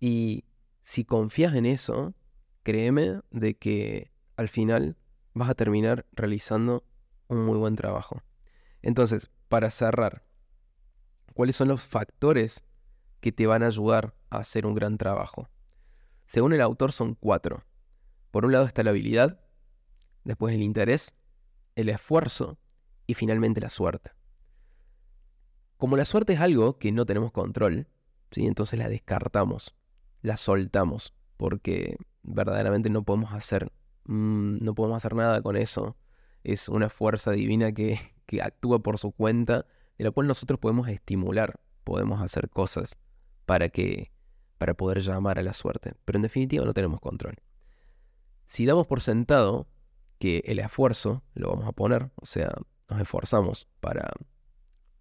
Y 0.00 0.46
si 0.82 1.04
confías 1.04 1.54
en 1.54 1.66
eso, 1.66 2.14
créeme 2.62 3.20
de 3.30 3.56
que 3.56 4.10
al 4.36 4.48
final 4.48 4.96
vas 5.34 5.50
a 5.50 5.54
terminar 5.54 6.06
realizando 6.12 6.84
un 7.28 7.44
muy 7.44 7.58
buen 7.58 7.76
trabajo. 7.76 8.22
Entonces, 8.80 9.30
para 9.48 9.70
cerrar, 9.70 10.24
¿cuáles 11.34 11.56
son 11.56 11.68
los 11.68 11.82
factores 11.82 12.64
que 13.20 13.30
te 13.30 13.46
van 13.46 13.62
a 13.62 13.66
ayudar 13.66 14.14
a 14.30 14.38
hacer 14.38 14.64
un 14.64 14.74
gran 14.74 14.96
trabajo? 14.96 15.50
Según 16.24 16.54
el 16.54 16.62
autor 16.62 16.92
son 16.92 17.14
cuatro. 17.14 17.64
Por 18.30 18.46
un 18.46 18.52
lado 18.52 18.64
está 18.64 18.82
la 18.82 18.90
habilidad, 18.90 19.40
después 20.24 20.54
el 20.54 20.62
interés, 20.62 21.14
el 21.74 21.90
esfuerzo 21.90 22.58
y 23.06 23.14
finalmente 23.14 23.60
la 23.60 23.68
suerte. 23.68 24.12
Como 25.76 25.96
la 25.96 26.04
suerte 26.04 26.34
es 26.34 26.40
algo 26.40 26.78
que 26.78 26.92
no 26.92 27.04
tenemos 27.06 27.32
control, 27.32 27.88
¿sí? 28.30 28.46
entonces 28.46 28.78
la 28.78 28.88
descartamos, 28.88 29.74
la 30.22 30.36
soltamos, 30.36 31.14
porque 31.36 31.96
verdaderamente 32.22 32.90
no 32.90 33.02
podemos 33.02 33.32
hacer, 33.32 33.70
mm, 34.04 34.64
no 34.64 34.74
podemos 34.74 34.96
hacer 34.96 35.14
nada 35.14 35.42
con 35.42 35.56
eso. 35.56 35.96
Es 36.44 36.68
una 36.68 36.88
fuerza 36.88 37.32
divina 37.32 37.72
que, 37.72 38.00
que 38.26 38.42
actúa 38.42 38.82
por 38.82 38.98
su 38.98 39.12
cuenta, 39.12 39.66
de 39.98 40.04
la 40.04 40.10
cual 40.10 40.26
nosotros 40.26 40.58
podemos 40.58 40.88
estimular, 40.88 41.60
podemos 41.84 42.20
hacer 42.20 42.48
cosas 42.48 42.98
para 43.44 43.68
que 43.68 44.10
para 44.58 44.74
poder 44.74 45.00
llamar 45.00 45.38
a 45.38 45.42
la 45.42 45.52
suerte, 45.52 45.94
pero 46.04 46.16
en 46.16 46.22
definitiva 46.22 46.64
no 46.64 46.72
tenemos 46.72 47.00
control. 47.00 47.36
Si 48.44 48.64
damos 48.64 48.86
por 48.86 49.00
sentado 49.00 49.68
que 50.18 50.42
el 50.46 50.58
esfuerzo 50.60 51.22
lo 51.34 51.50
vamos 51.50 51.68
a 51.68 51.72
poner, 51.72 52.10
o 52.14 52.24
sea, 52.24 52.54
nos 52.88 53.00
esforzamos 53.00 53.68
para, 53.80 54.10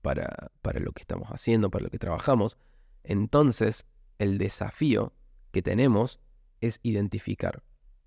para, 0.06 0.52
para 0.62 0.80
lo 0.80 0.92
que 0.92 1.02
estamos 1.02 1.30
haciendo, 1.30 1.72
para 1.72 1.86
lo 1.86 1.90
que 1.90 1.98
trabajamos, 1.98 2.60
entonces 3.04 3.88
el 4.20 4.38
desafío 4.38 5.14
que 5.52 5.64
tenemos 5.64 6.20
es 6.62 6.80
identificar 6.84 7.64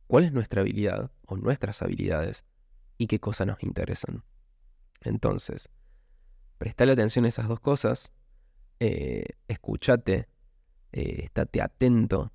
cuál 0.06 0.22
es 0.22 0.32
nuestra 0.32 0.60
habilidad 0.60 1.10
o 1.26 1.36
nuestras 1.36 1.82
habilidades 1.82 2.44
y 2.98 3.08
qué 3.08 3.18
cosas 3.18 3.48
nos 3.48 3.64
interesan. 3.64 4.22
Entonces, 5.00 5.70
prestale 6.58 6.92
atención 6.92 7.24
a 7.24 7.28
esas 7.28 7.48
dos 7.48 7.58
cosas, 7.58 8.12
eh, 8.78 9.24
escúchate, 9.48 10.28
eh, 10.92 11.24
estate 11.24 11.60
atento, 11.60 12.32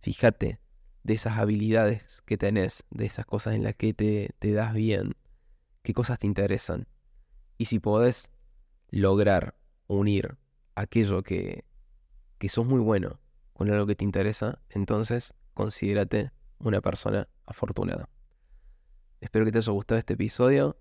fíjate 0.00 0.58
de 1.04 1.14
esas 1.14 1.38
habilidades 1.38 2.20
que 2.22 2.36
tenés, 2.36 2.82
de 2.90 3.06
esas 3.06 3.26
cosas 3.26 3.54
en 3.54 3.62
las 3.62 3.76
que 3.76 3.94
te, 3.94 4.30
te 4.40 4.50
das 4.50 4.74
bien, 4.74 5.14
qué 5.84 5.94
cosas 5.94 6.18
te 6.18 6.26
interesan. 6.26 6.88
Y 7.58 7.66
si 7.66 7.78
podés 7.78 8.32
lograr 8.94 9.56
unir 9.86 10.36
aquello 10.74 11.22
que, 11.22 11.64
que 12.38 12.48
sos 12.48 12.66
muy 12.66 12.80
bueno 12.80 13.20
con 13.52 13.70
algo 13.70 13.86
que 13.86 13.94
te 13.94 14.04
interesa, 14.04 14.60
entonces 14.70 15.34
considérate 15.54 16.32
una 16.58 16.80
persona 16.80 17.28
afortunada. 17.46 18.08
Espero 19.20 19.44
que 19.44 19.52
te 19.52 19.58
haya 19.58 19.72
gustado 19.72 19.98
este 19.98 20.14
episodio 20.14 20.76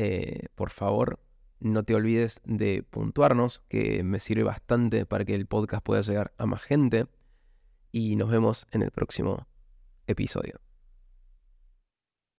eh, 0.00 0.46
por 0.54 0.70
favor, 0.70 1.18
no 1.58 1.82
te 1.82 1.96
olvides 1.96 2.40
de 2.44 2.84
puntuarnos, 2.88 3.64
que 3.68 4.04
me 4.04 4.20
sirve 4.20 4.44
bastante 4.44 5.06
para 5.06 5.24
que 5.24 5.34
el 5.34 5.46
podcast 5.46 5.84
pueda 5.84 6.02
llegar 6.02 6.32
a 6.38 6.46
más 6.46 6.62
gente. 6.62 7.08
Y 7.90 8.14
nos 8.14 8.30
vemos 8.30 8.68
en 8.70 8.82
el 8.82 8.92
próximo 8.92 9.48
episodio. 10.06 10.60